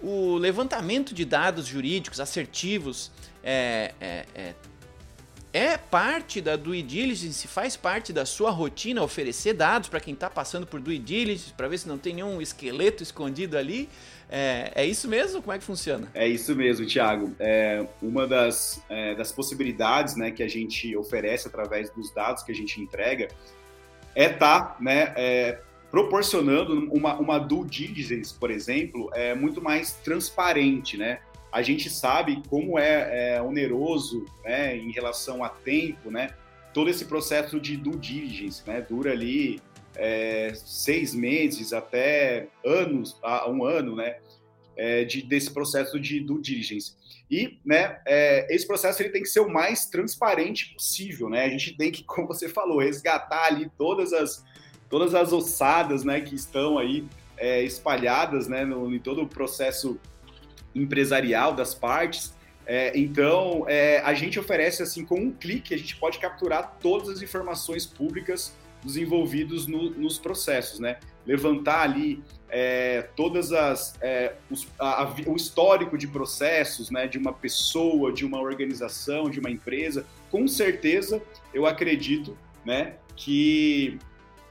[0.00, 3.10] o levantamento de dados jurídicos assertivos
[3.42, 3.94] é,
[5.52, 10.30] é, parte da due diligence, faz parte da sua rotina oferecer dados para quem está
[10.30, 13.88] passando por due diligence, para ver se não tem nenhum esqueleto escondido ali.
[14.30, 15.42] É, é, isso mesmo?
[15.42, 16.08] Como é que funciona?
[16.14, 17.36] É isso mesmo, Thiago.
[17.38, 22.50] É, uma das, é, das possibilidades né, que a gente oferece através dos dados que
[22.50, 23.28] a gente entrega
[24.14, 25.60] é estar tá, né, é,
[25.90, 31.20] proporcionando uma, uma due diligence, por exemplo, é muito mais transparente, né?
[31.52, 36.30] A gente sabe como é, é oneroso né, em relação a tempo, né?
[36.72, 38.80] Todo esse processo de due diligence, né?
[38.80, 39.60] Dura ali
[39.94, 44.16] é, seis meses até anos, um ano, né?
[44.74, 46.96] É, de, desse processo de due diligence.
[47.30, 51.44] E, né, é, esse processo ele tem que ser o mais transparente possível, né?
[51.44, 54.42] A gente tem que, como você falou, resgatar ali todas as,
[54.88, 57.04] todas as ossadas, né, que estão aí
[57.36, 59.98] é, espalhadas, né, no, em todo o processo
[60.74, 62.34] empresarial das partes.
[62.66, 67.08] É, então, é, a gente oferece, assim, com um clique, a gente pode capturar todas
[67.08, 70.98] as informações públicas dos envolvidos no, nos processos, né?
[71.26, 77.06] Levantar ali é, todas as é, os, a, a, o histórico de processos, né?
[77.06, 80.04] De uma pessoa, de uma organização, de uma empresa.
[80.30, 81.22] Com certeza,
[81.54, 82.94] eu acredito, né?
[83.14, 83.98] Que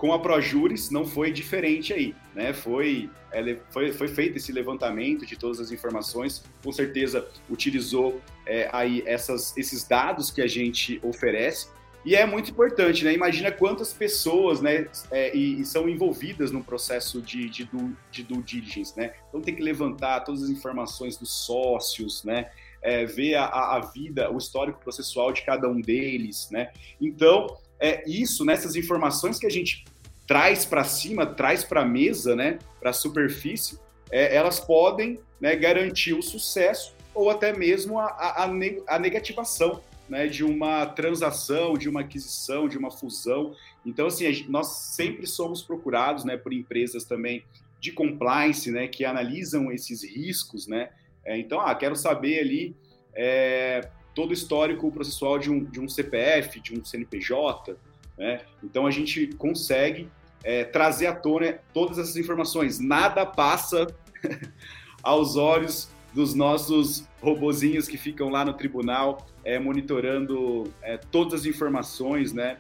[0.02, 2.54] com a ProJuris não foi diferente aí, né?
[2.54, 8.68] Foi, é, foi, foi feito esse levantamento de todas as informações, com certeza utilizou é,
[8.74, 11.68] aí essas, esses dados que a gente oferece,
[12.04, 13.14] e é muito importante, né?
[13.14, 18.24] Imagina quantas pessoas, né, é, e, e, são envolvidas no processo de, de, due, de
[18.24, 19.14] due diligence, né?
[19.30, 22.50] Então tem que levantar todas as informações dos sócios, né?
[22.82, 26.72] É, ver a, a, vida, o histórico processual de cada um deles, né?
[27.00, 27.46] Então,
[27.80, 29.84] é isso, nessas informações que a gente
[30.32, 33.78] traz para cima, traz para a mesa, né, para a superfície,
[34.10, 38.50] é, elas podem né, garantir o sucesso ou até mesmo a, a,
[38.88, 43.54] a negativação né, de uma transação, de uma aquisição, de uma fusão.
[43.86, 47.44] Então, assim, nós sempre somos procurados né, por empresas também
[47.82, 50.92] de compliance, né, que analisam esses riscos, né?
[51.26, 52.74] É, então, ah, quero saber ali
[53.14, 53.82] é,
[54.16, 57.76] todo o histórico processual de um, de um CPF, de um CNPJ,
[58.18, 58.40] né?
[58.64, 60.08] Então, a gente consegue
[60.44, 62.80] é, trazer à tona todas essas informações.
[62.80, 63.88] Nada passa
[65.04, 71.46] aos olhos dos nossos robozinhos que ficam lá no tribunal é, monitorando é, todas as
[71.46, 72.58] informações né,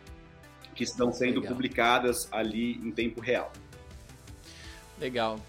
[0.73, 1.53] que estão sendo Legal.
[1.53, 3.51] publicadas ali em tempo real.
[4.99, 5.39] Legal.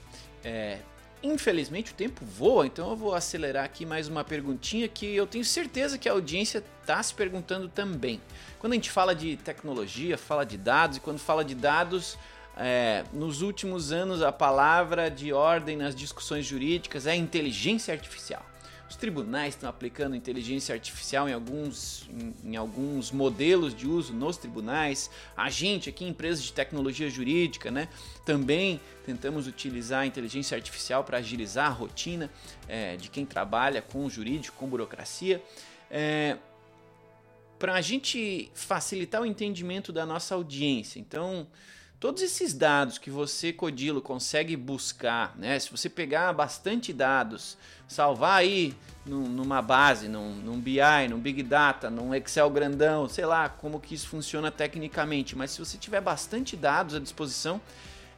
[0.45, 0.79] É,
[1.23, 5.45] infelizmente o tempo voa, então eu vou acelerar aqui mais uma perguntinha que eu tenho
[5.45, 8.21] certeza que a audiência está se perguntando também.
[8.63, 12.17] Quando a gente fala de tecnologia, fala de dados, e quando fala de dados,
[12.57, 18.47] é, nos últimos anos a palavra de ordem nas discussões jurídicas é inteligência artificial.
[18.89, 24.37] Os tribunais estão aplicando inteligência artificial em alguns, em, em, alguns modelos de uso nos
[24.37, 25.11] tribunais.
[25.37, 27.89] A gente aqui, empresas de tecnologia jurídica, né,
[28.25, 32.31] também tentamos utilizar a inteligência artificial para agilizar a rotina
[32.69, 35.43] é, de quem trabalha com jurídico, com burocracia.
[35.91, 36.37] É,
[37.63, 40.99] para a gente facilitar o entendimento da nossa audiência.
[40.99, 41.47] Então,
[42.01, 45.57] todos esses dados que você, Codilo, consegue buscar, né?
[45.61, 47.57] Se você pegar bastante dados,
[47.87, 48.75] salvar aí
[49.07, 53.79] num, numa base, num, num BI, num Big Data, num Excel grandão, sei lá como
[53.79, 57.61] que isso funciona tecnicamente, mas se você tiver bastante dados à disposição,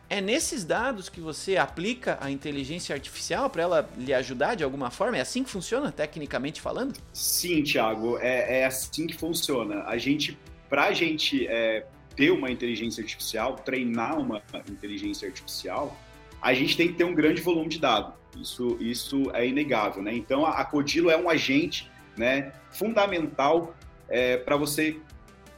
[0.08, 4.90] é nesses dados que você aplica a inteligência artificial para ela lhe ajudar de alguma
[4.90, 5.16] forma?
[5.16, 6.94] É assim que funciona, tecnicamente falando?
[7.12, 9.84] Sim, Thiago, é, é assim que funciona.
[9.84, 10.38] A gente,
[10.68, 11.86] para a gente é,
[12.16, 15.96] ter uma inteligência artificial, treinar uma inteligência artificial,
[16.40, 18.14] a gente tem que ter um grande volume de dados.
[18.40, 20.14] Isso, isso é inegável, né?
[20.14, 23.74] Então, a, a Codilo é um agente né, fundamental
[24.08, 24.98] é, para você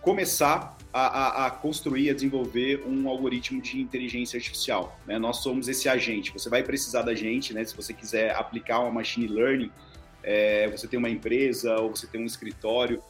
[0.01, 4.99] começar a, a, a, construir, a desenvolver um algoritmo de inteligência artificial.
[5.07, 5.18] Né?
[5.18, 6.32] Nós somos esse agente.
[6.32, 7.62] Você vai precisar da gente, né?
[7.66, 9.70] Se você quiser aplicar uma machine learning,
[10.22, 13.03] é, você tem uma empresa ou você tem um escritório,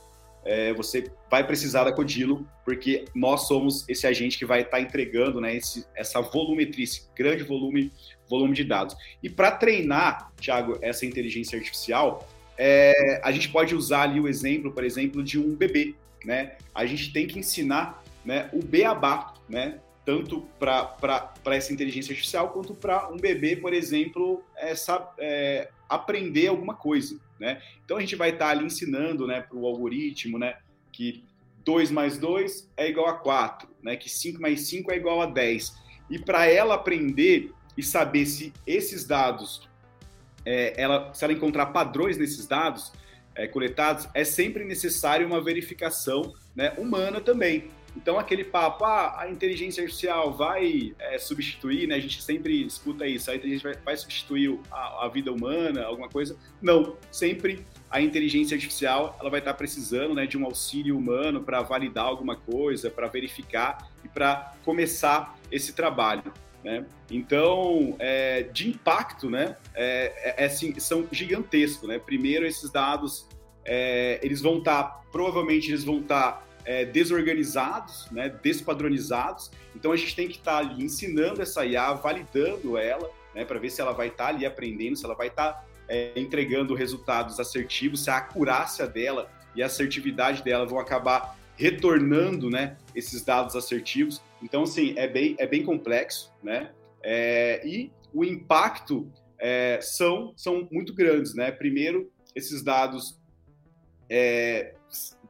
[0.44, 4.80] é, você vai precisar da Codilo, porque nós somos esse agente que vai estar tá
[4.80, 7.92] entregando né, esse, essa volumetria, esse grande volume,
[8.28, 8.96] volume de dados.
[9.22, 12.28] E para treinar, Thiago, essa inteligência artificial,
[12.58, 15.94] é, a gente pode usar ali o exemplo, por exemplo, de um bebê.
[16.26, 16.56] Né?
[16.74, 19.78] A gente tem que ensinar né, o beabá, né?
[20.04, 26.74] tanto para essa inteligência artificial quanto para um bebê, por exemplo, essa, é, aprender alguma
[26.74, 27.60] coisa, né?
[27.84, 30.58] Então a gente vai estar tá ali ensinando, né, para o algoritmo, né,
[30.92, 31.24] que
[31.64, 35.26] 2 mais 2 é igual a 4, né, que 5 mais 5 é igual a
[35.26, 35.74] 10.
[36.08, 39.68] E para ela aprender e saber se esses dados,
[40.44, 42.92] é, ela, se ela encontrar padrões nesses dados
[43.36, 47.70] é, coletados, é sempre necessário uma verificação né, humana também.
[47.96, 51.94] Então, aquele papo, ah, a inteligência artificial vai é, substituir, né?
[51.94, 56.36] A gente sempre escuta isso, a inteligência vai, substituir a, a, vida humana, alguma coisa.
[56.60, 61.62] Não, sempre a inteligência artificial ela vai estar precisando né, de um auxílio humano para
[61.62, 66.34] validar alguma coisa, para verificar e para começar esse trabalho.
[66.66, 66.84] Né?
[67.08, 71.88] Então, é, de impacto, né, é, é, é assim, são gigantescos.
[71.88, 71.96] Né?
[71.96, 73.28] Primeiro, esses dados,
[73.64, 79.48] é, eles vão estar, tá, provavelmente eles vão estar tá é, desorganizados, né, despadronizados.
[79.76, 83.60] Então a gente tem que estar tá ali ensinando essa IA, validando ela, né, para
[83.60, 85.64] ver se ela vai estar ali aprendendo, se ela vai estar
[86.16, 92.76] entregando resultados assertivos, se a acurácia dela e a assertividade dela vão acabar retornando, né,
[92.94, 94.22] esses dados assertivos.
[94.42, 96.70] Então, assim, é bem, é bem complexo, né?
[97.02, 101.50] É, e o impacto é, são, são muito grandes, né?
[101.50, 103.18] Primeiro, esses dados
[104.08, 104.74] é,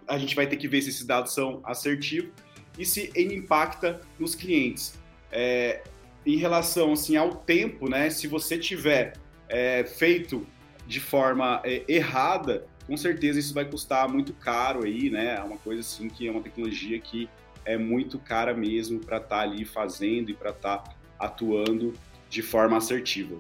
[0.07, 2.31] a gente vai ter que ver se esses dados são assertivos
[2.79, 4.99] e se ele impacta nos clientes.
[5.31, 5.83] É,
[6.25, 9.15] em relação assim, ao tempo, né, se você tiver
[9.49, 10.47] é, feito
[10.87, 15.37] de forma é, errada, com certeza isso vai custar muito caro aí, né?
[15.37, 17.29] É uma coisa assim que é uma tecnologia que
[17.65, 21.95] é muito cara mesmo para estar tá ali fazendo e para estar tá atuando
[22.31, 23.39] de forma assertiva.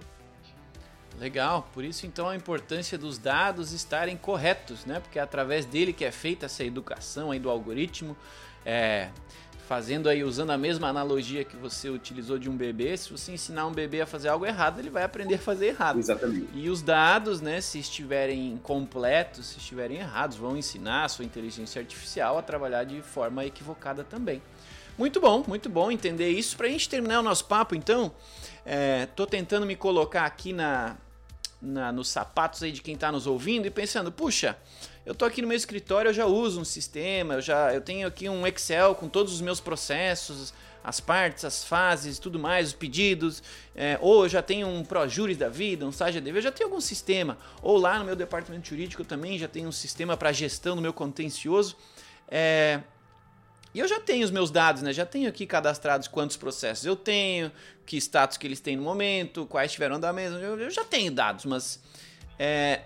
[1.18, 5.00] Legal, por isso então a importância dos dados estarem corretos, né?
[5.00, 8.16] Porque é através dele que é feita essa educação aí do algoritmo,
[8.64, 9.10] é,
[9.66, 13.66] fazendo aí, usando a mesma analogia que você utilizou de um bebê, se você ensinar
[13.66, 15.98] um bebê a fazer algo errado, ele vai aprender a fazer errado.
[15.98, 16.48] Exatamente.
[16.54, 21.80] E os dados, né, se estiverem incompletos, se estiverem errados, vão ensinar a sua inteligência
[21.80, 24.40] artificial a trabalhar de forma equivocada também.
[24.96, 26.56] Muito bom, muito bom entender isso.
[26.56, 28.12] Para a gente terminar o nosso papo, então,
[29.02, 30.96] estou é, tentando me colocar aqui na,
[31.60, 34.56] na, nos sapatos aí de quem está nos ouvindo e pensando, puxa,
[35.06, 38.08] eu tô aqui no meu escritório, eu já uso um sistema, eu já eu tenho
[38.08, 40.52] aqui um Excel com todos os meus processos,
[40.82, 43.40] as partes, as fases, tudo mais, os pedidos,
[43.74, 46.80] é, ou eu já tenho um ProJuris da vida, um SAGEDV, eu já tenho algum
[46.80, 50.74] sistema, ou lá no meu departamento jurídico eu também já tenho um sistema para gestão
[50.74, 51.76] do meu contencioso.
[52.28, 52.80] É,
[53.72, 54.90] e eu já tenho os meus dados, né?
[54.90, 57.52] Já tenho aqui cadastrados quantos processos eu tenho,
[57.84, 60.00] que status que eles têm no momento, quais tiveram.
[60.40, 61.78] Eu, eu já tenho dados, mas
[62.38, 62.82] é,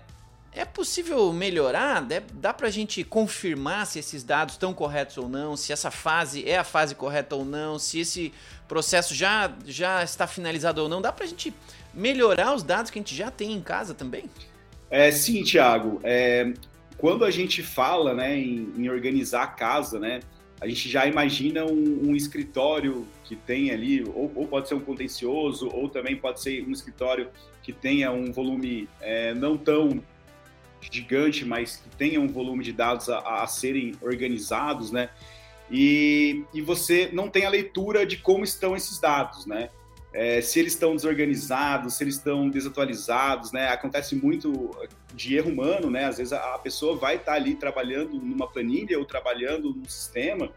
[0.53, 2.01] é possível melhorar?
[2.01, 6.47] Dá, dá pra gente confirmar se esses dados estão corretos ou não, se essa fase
[6.47, 8.33] é a fase correta ou não, se esse
[8.67, 11.01] processo já, já está finalizado ou não?
[11.01, 11.53] Dá pra gente
[11.93, 14.25] melhorar os dados que a gente já tem em casa também?
[14.89, 15.99] É, sim, Thiago.
[16.03, 16.53] É,
[16.97, 20.19] quando a gente fala né, em, em organizar a casa, né?
[20.61, 24.79] a gente já imagina um, um escritório que tem ali, ou, ou, pode ser um
[24.79, 27.29] contencioso, ou também pode ser um escritório
[27.63, 30.03] que tenha um volume é, não tão
[30.89, 35.09] gigante, mas que tenha um volume de dados a, a serem organizados, né?
[35.69, 39.69] E, e, você não tem a leitura de como estão esses dados, né?
[40.13, 43.69] É, se eles estão desorganizados, se eles estão desatualizados, né?
[43.69, 44.71] Acontece muito
[45.13, 46.05] de erro humano, né?
[46.05, 50.51] Às vezes a, pessoa vai estar tá ali trabalhando numa planilha ou trabalhando num sistema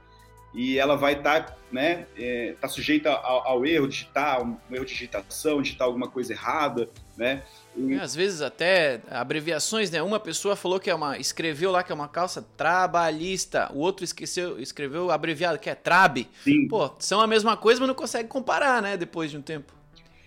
[0.55, 4.85] e ela vai estar tá, né, é, tá sujeita ao, ao, erro, digitar, um erro
[4.85, 7.43] de digitação, digitar alguma coisa errada, né?
[7.77, 7.95] E...
[7.95, 10.03] É, às vezes até abreviações, né?
[10.03, 11.19] Uma pessoa falou que é uma.
[11.19, 16.29] escreveu lá que é uma calça trabalhista, o outro esqueceu, escreveu abreviado, que é trabe.
[16.43, 16.69] Sim.
[16.69, 18.97] Pô, são a mesma coisa, mas não consegue comparar, né?
[18.97, 19.73] Depois de um tempo.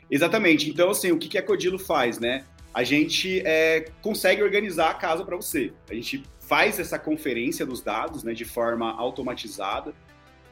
[0.09, 0.69] Exatamente.
[0.69, 2.45] Então, assim, o que, que a Codilo faz, né?
[2.73, 5.73] A gente é, consegue organizar a casa para você.
[5.89, 9.93] A gente faz essa conferência dos dados né, de forma automatizada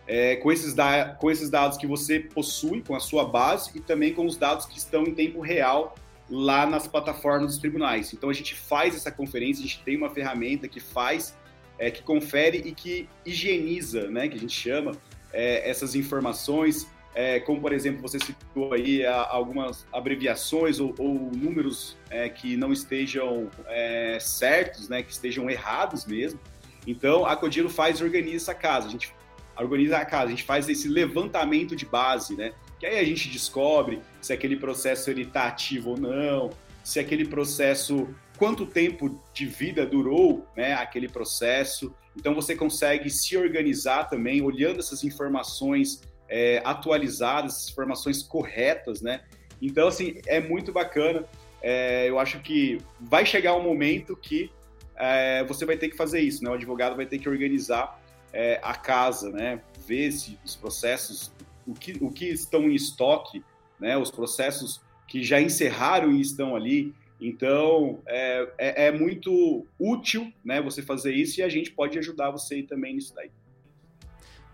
[0.08, 0.76] é, com, esses
[1.20, 4.66] com esses dados que você possui, com a sua base, e também com os dados
[4.66, 5.96] que estão em tempo real
[6.30, 8.14] lá nas plataformas dos tribunais.
[8.14, 11.38] Então a gente faz essa conferência, a gente tem uma ferramenta que faz,
[11.78, 14.94] é, que confere e que higieniza, né, que a gente chama,
[15.32, 21.98] é, essas informações, é, como por exemplo você citou aí algumas abreviações ou, ou números
[22.10, 26.40] é, que não estejam é, certos, né, que estejam errados mesmo.
[26.88, 28.88] Então a Codilo faz e organiza essa casa.
[28.88, 29.14] A gente
[29.58, 32.54] organiza a casa, a gente faz esse levantamento de base, né?
[32.86, 36.52] Que aí a gente descobre se aquele processo ele está ativo ou não,
[36.84, 38.08] se aquele processo,
[38.38, 40.74] quanto tempo de vida durou, né?
[40.74, 41.92] Aquele processo.
[42.16, 49.22] Então você consegue se organizar também, olhando essas informações é, atualizadas, essas informações corretas, né?
[49.60, 51.26] Então assim é muito bacana.
[51.64, 54.52] É, eu acho que vai chegar um momento que
[54.96, 56.52] é, você vai ter que fazer isso, né?
[56.52, 58.00] O advogado vai ter que organizar
[58.32, 59.60] é, a casa, né?
[59.88, 61.32] Ver se os processos,
[61.66, 63.44] o que, o que estão em estoque,
[63.80, 63.98] né?
[63.98, 66.94] Os processos que já encerraram e estão ali.
[67.20, 70.62] Então, é, é, é, muito útil, né?
[70.62, 73.32] Você fazer isso e a gente pode ajudar você também nisso daí.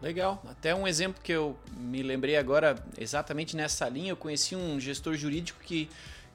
[0.01, 0.41] Legal.
[0.47, 5.15] Até um exemplo que eu me lembrei agora, exatamente nessa linha, eu conheci um gestor
[5.15, 5.89] jurídico que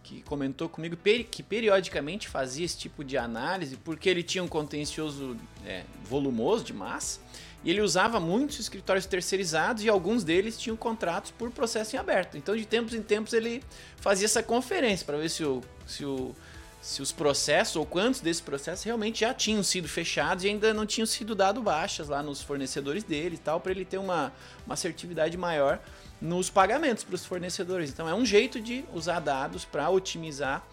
[0.06, 0.96] que comentou comigo
[1.28, 6.72] que periodicamente fazia esse tipo de análise porque ele tinha um contencioso é, volumoso de
[6.72, 7.20] massa
[7.66, 12.38] e ele usava muitos escritórios terceirizados e alguns deles tinham contratos por processo em aberto.
[12.38, 13.60] Então, de tempos em tempos, ele
[13.96, 16.32] fazia essa conferência para ver se, o, se, o,
[16.80, 20.86] se os processos ou quantos desses processos realmente já tinham sido fechados e ainda não
[20.86, 24.32] tinham sido dado baixas lá nos fornecedores dele e tal, para ele ter uma,
[24.64, 25.80] uma assertividade maior
[26.20, 27.90] nos pagamentos para os fornecedores.
[27.90, 30.64] Então é um jeito de usar dados para otimizar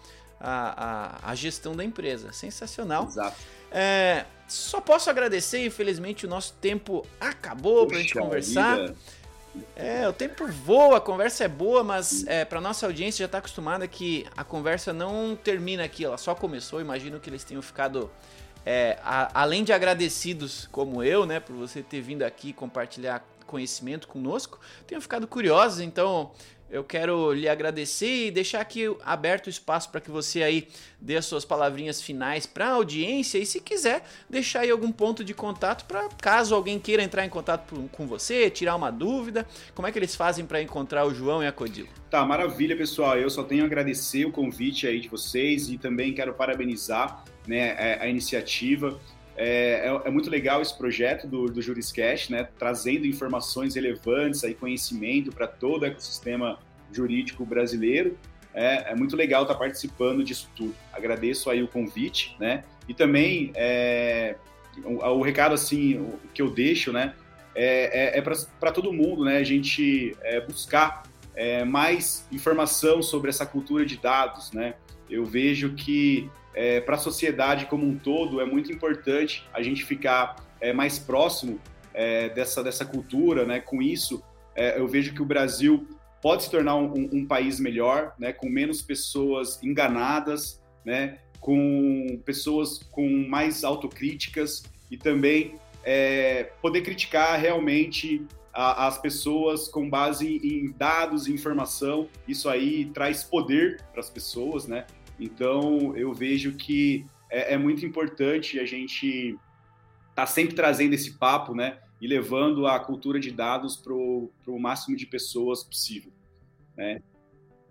[0.44, 2.32] a, a, a, gestão da empresa.
[2.32, 3.06] Sensacional.
[3.06, 3.36] Exato.
[3.72, 8.78] É, só posso agradecer, infelizmente o nosso tempo acabou para a gente conversar.
[8.78, 8.94] Vida.
[9.76, 13.38] É, o tempo voa, a conversa é boa, mas é, para nossa audiência já está
[13.38, 16.80] acostumada que a conversa não termina aqui, ela só começou.
[16.80, 18.10] Imagino que eles tenham ficado,
[18.66, 24.08] é, a, além de agradecidos como eu, né, por você ter vindo aqui compartilhar conhecimento
[24.08, 26.32] conosco, tenham ficado curiosos, então
[26.74, 30.66] eu quero lhe agradecer e deixar aqui aberto o espaço para que você aí
[31.00, 35.22] dê as suas palavrinhas finais para a audiência e se quiser deixar aí algum ponto
[35.22, 39.86] de contato para caso alguém queira entrar em contato com você, tirar uma dúvida, como
[39.86, 41.88] é que eles fazem para encontrar o João e a Codilo?
[42.10, 43.16] Tá, maravilha, pessoal.
[43.16, 47.98] Eu só tenho a agradecer o convite aí de vocês e também quero parabenizar né,
[48.00, 48.98] a iniciativa.
[49.36, 54.54] É, é, é, muito legal esse projeto do, do Juriscast, né, trazendo informações relevantes, aí,
[54.54, 56.58] conhecimento para todo o ecossistema
[56.92, 58.16] jurídico brasileiro.
[58.52, 60.74] É, é, muito legal estar participando disso tudo.
[60.92, 62.62] Agradeço aí o convite, né?
[62.88, 64.36] E também é,
[64.84, 67.14] o, o, recado assim que eu deixo, né?
[67.56, 69.38] É, é, é para todo mundo, né?
[69.38, 70.16] A gente
[70.46, 71.02] buscar
[71.66, 74.74] mais informação sobre essa cultura de dados, né?
[75.08, 79.84] Eu vejo que é, para a sociedade como um todo, é muito importante a gente
[79.84, 81.60] ficar é, mais próximo
[81.92, 83.60] é, dessa, dessa cultura, né?
[83.60, 84.22] Com isso,
[84.54, 85.86] é, eu vejo que o Brasil
[86.22, 88.32] pode se tornar um, um, país melhor, né?
[88.32, 91.18] Com menos pessoas enganadas, né?
[91.40, 98.24] Com pessoas com mais autocríticas e também é, poder criticar realmente
[98.54, 102.08] as pessoas com base em dados e informação.
[102.26, 104.86] Isso aí traz poder para as pessoas, né?
[105.18, 109.36] Então, eu vejo que é, é muito importante a gente
[110.14, 111.78] tá sempre trazendo esse papo, né?
[112.00, 116.12] E levando a cultura de dados para o máximo de pessoas possível,
[116.76, 117.00] né?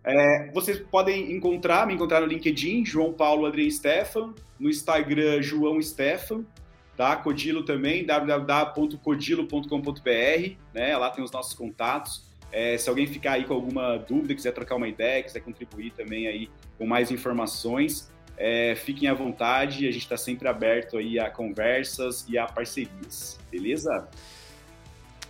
[0.05, 5.81] É, vocês podem encontrar, me encontrar no LinkedIn, João Paulo Adrien Stefan, no Instagram, João
[5.81, 6.45] Stefan,
[6.95, 7.15] tá?
[7.15, 10.97] Codilo também, www.codilo.com.br, né?
[10.97, 12.31] Lá tem os nossos contatos.
[12.51, 16.27] É, se alguém ficar aí com alguma dúvida, quiser trocar uma ideia, quiser contribuir também
[16.27, 19.87] aí com mais informações, é, fiquem à vontade.
[19.87, 24.07] A gente está sempre aberto aí a conversas e a parcerias, beleza?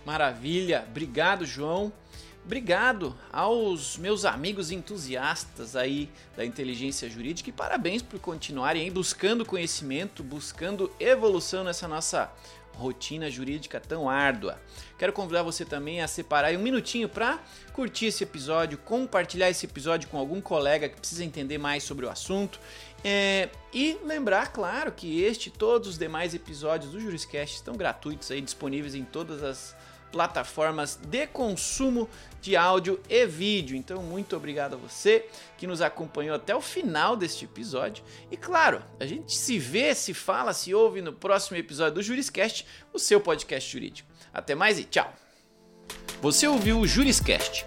[0.04, 1.90] Maravilha, obrigado, João.
[2.44, 9.46] Obrigado aos meus amigos entusiastas aí da inteligência jurídica e parabéns por continuarem aí buscando
[9.46, 12.30] conhecimento, buscando evolução nessa nossa
[12.74, 14.60] rotina jurídica tão árdua.
[14.98, 17.38] Quero convidar você também a separar um minutinho para
[17.72, 22.10] curtir esse episódio, compartilhar esse episódio com algum colega que precisa entender mais sobre o
[22.10, 22.60] assunto.
[23.02, 28.30] É, e lembrar, claro, que este e todos os demais episódios do Juriscast estão gratuitos
[28.30, 29.74] aí, disponíveis em todas as
[30.14, 32.08] plataformas de consumo
[32.40, 33.76] de áudio e vídeo.
[33.76, 35.26] Então, muito obrigado a você
[35.58, 38.04] que nos acompanhou até o final deste episódio.
[38.30, 42.64] E claro, a gente se vê, se fala, se ouve no próximo episódio do Juriscast,
[42.92, 44.08] o seu podcast jurídico.
[44.32, 45.12] Até mais e tchau!
[46.22, 47.66] Você ouviu o Juriscast